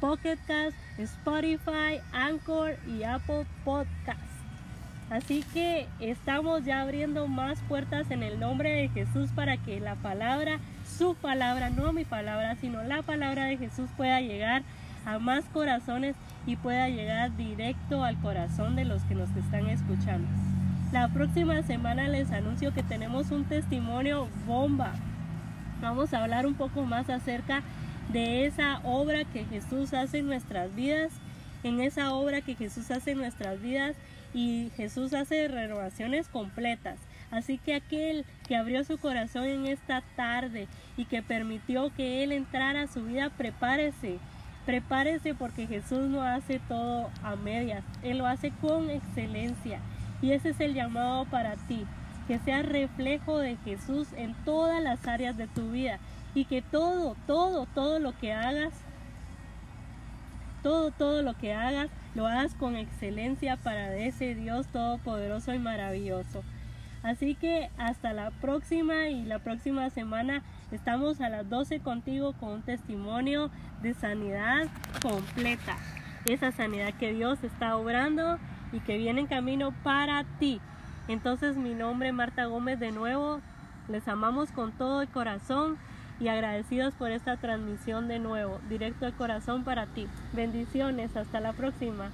Pocket 0.00 0.38
Spotify, 0.98 2.00
Anchor 2.12 2.76
y 2.88 3.02
Apple 3.04 3.46
Podcast. 3.64 4.18
Así 5.10 5.44
que 5.52 5.88
estamos 5.98 6.64
ya 6.64 6.82
abriendo 6.82 7.26
más 7.26 7.58
puertas 7.68 8.10
en 8.10 8.22
el 8.22 8.38
nombre 8.38 8.70
de 8.70 8.88
Jesús 8.88 9.30
para 9.34 9.56
que 9.56 9.80
la 9.80 9.96
palabra, 9.96 10.60
su 10.86 11.14
palabra, 11.16 11.68
no 11.68 11.92
mi 11.92 12.04
palabra, 12.04 12.56
sino 12.60 12.82
la 12.84 13.02
palabra 13.02 13.44
de 13.44 13.56
Jesús 13.56 13.90
pueda 13.96 14.20
llegar 14.20 14.62
a 15.04 15.18
más 15.18 15.44
corazones 15.46 16.14
y 16.46 16.56
pueda 16.56 16.88
llegar 16.88 17.36
directo 17.36 18.04
al 18.04 18.20
corazón 18.20 18.76
de 18.76 18.84
los 18.84 19.02
que 19.02 19.14
nos 19.14 19.30
están 19.36 19.66
escuchando. 19.68 20.28
La 20.92 21.08
próxima 21.08 21.62
semana 21.62 22.08
les 22.08 22.30
anuncio 22.30 22.72
que 22.72 22.82
tenemos 22.82 23.30
un 23.30 23.44
testimonio 23.44 24.28
bomba. 24.46 24.92
Vamos 25.80 26.12
a 26.12 26.22
hablar 26.22 26.46
un 26.46 26.54
poco 26.54 26.84
más 26.84 27.10
acerca 27.10 27.62
de 28.12 28.46
esa 28.46 28.80
obra 28.82 29.24
que 29.24 29.44
Jesús 29.44 29.94
hace 29.94 30.18
en 30.18 30.26
nuestras 30.26 30.74
vidas, 30.74 31.12
en 31.62 31.80
esa 31.80 32.12
obra 32.12 32.40
que 32.40 32.56
Jesús 32.56 32.90
hace 32.90 33.12
en 33.12 33.18
nuestras 33.18 33.60
vidas 33.60 33.94
y 34.34 34.70
Jesús 34.76 35.14
hace 35.14 35.46
renovaciones 35.48 36.28
completas. 36.28 36.98
Así 37.30 37.58
que 37.58 37.74
aquel 37.74 38.24
que 38.48 38.56
abrió 38.56 38.82
su 38.82 38.98
corazón 38.98 39.44
en 39.44 39.66
esta 39.66 40.02
tarde 40.16 40.66
y 40.96 41.04
que 41.04 41.22
permitió 41.22 41.94
que 41.94 42.24
Él 42.24 42.32
entrara 42.32 42.82
a 42.82 42.88
su 42.88 43.04
vida, 43.04 43.30
prepárese. 43.30 44.18
Prepárese 44.66 45.34
porque 45.34 45.66
Jesús 45.66 46.08
no 46.08 46.22
hace 46.22 46.60
todo 46.68 47.10
a 47.22 47.36
medias, 47.36 47.84
Él 48.02 48.18
lo 48.18 48.26
hace 48.26 48.50
con 48.60 48.90
excelencia. 48.90 49.80
Y 50.20 50.32
ese 50.32 50.50
es 50.50 50.60
el 50.60 50.74
llamado 50.74 51.24
para 51.26 51.54
ti, 51.56 51.86
que 52.26 52.38
seas 52.40 52.66
reflejo 52.66 53.38
de 53.38 53.56
Jesús 53.64 54.08
en 54.16 54.34
todas 54.44 54.82
las 54.82 55.06
áreas 55.06 55.36
de 55.36 55.46
tu 55.46 55.70
vida 55.70 55.98
y 56.34 56.44
que 56.44 56.62
todo, 56.62 57.16
todo, 57.26 57.66
todo 57.74 57.98
lo 57.98 58.16
que 58.18 58.32
hagas, 58.32 58.72
todo, 60.62 60.90
todo 60.90 61.22
lo 61.22 61.34
que 61.36 61.54
hagas, 61.54 61.88
lo 62.14 62.26
hagas 62.26 62.54
con 62.54 62.76
excelencia 62.76 63.56
para 63.56 63.96
ese 63.96 64.34
Dios 64.34 64.66
todopoderoso 64.68 65.54
y 65.54 65.58
maravilloso. 65.58 66.42
Así 67.02 67.34
que 67.34 67.70
hasta 67.78 68.12
la 68.12 68.30
próxima 68.30 69.08
y 69.08 69.24
la 69.24 69.38
próxima 69.38 69.88
semana 69.90 70.42
estamos 70.70 71.20
a 71.20 71.30
las 71.30 71.48
12 71.48 71.80
contigo 71.80 72.34
con 72.34 72.50
un 72.50 72.62
testimonio 72.62 73.50
de 73.82 73.94
sanidad 73.94 74.68
completa. 75.00 75.78
Esa 76.26 76.52
sanidad 76.52 76.92
que 76.94 77.14
Dios 77.14 77.42
está 77.42 77.76
obrando 77.76 78.38
y 78.72 78.80
que 78.80 78.98
viene 78.98 79.22
en 79.22 79.26
camino 79.26 79.72
para 79.82 80.24
ti. 80.38 80.60
Entonces 81.08 81.56
mi 81.56 81.74
nombre 81.74 82.08
es 82.08 82.14
Marta 82.14 82.44
Gómez 82.44 82.78
de 82.78 82.92
nuevo. 82.92 83.40
Les 83.88 84.06
amamos 84.06 84.52
con 84.52 84.72
todo 84.72 85.00
el 85.00 85.08
corazón 85.08 85.78
y 86.20 86.28
agradecidos 86.28 86.94
por 86.94 87.10
esta 87.10 87.36
transmisión 87.36 88.06
de 88.06 88.18
nuevo, 88.18 88.60
directo 88.68 89.06
al 89.06 89.14
corazón 89.14 89.64
para 89.64 89.86
ti. 89.86 90.06
Bendiciones, 90.32 91.16
hasta 91.16 91.40
la 91.40 91.52
próxima. 91.52 92.10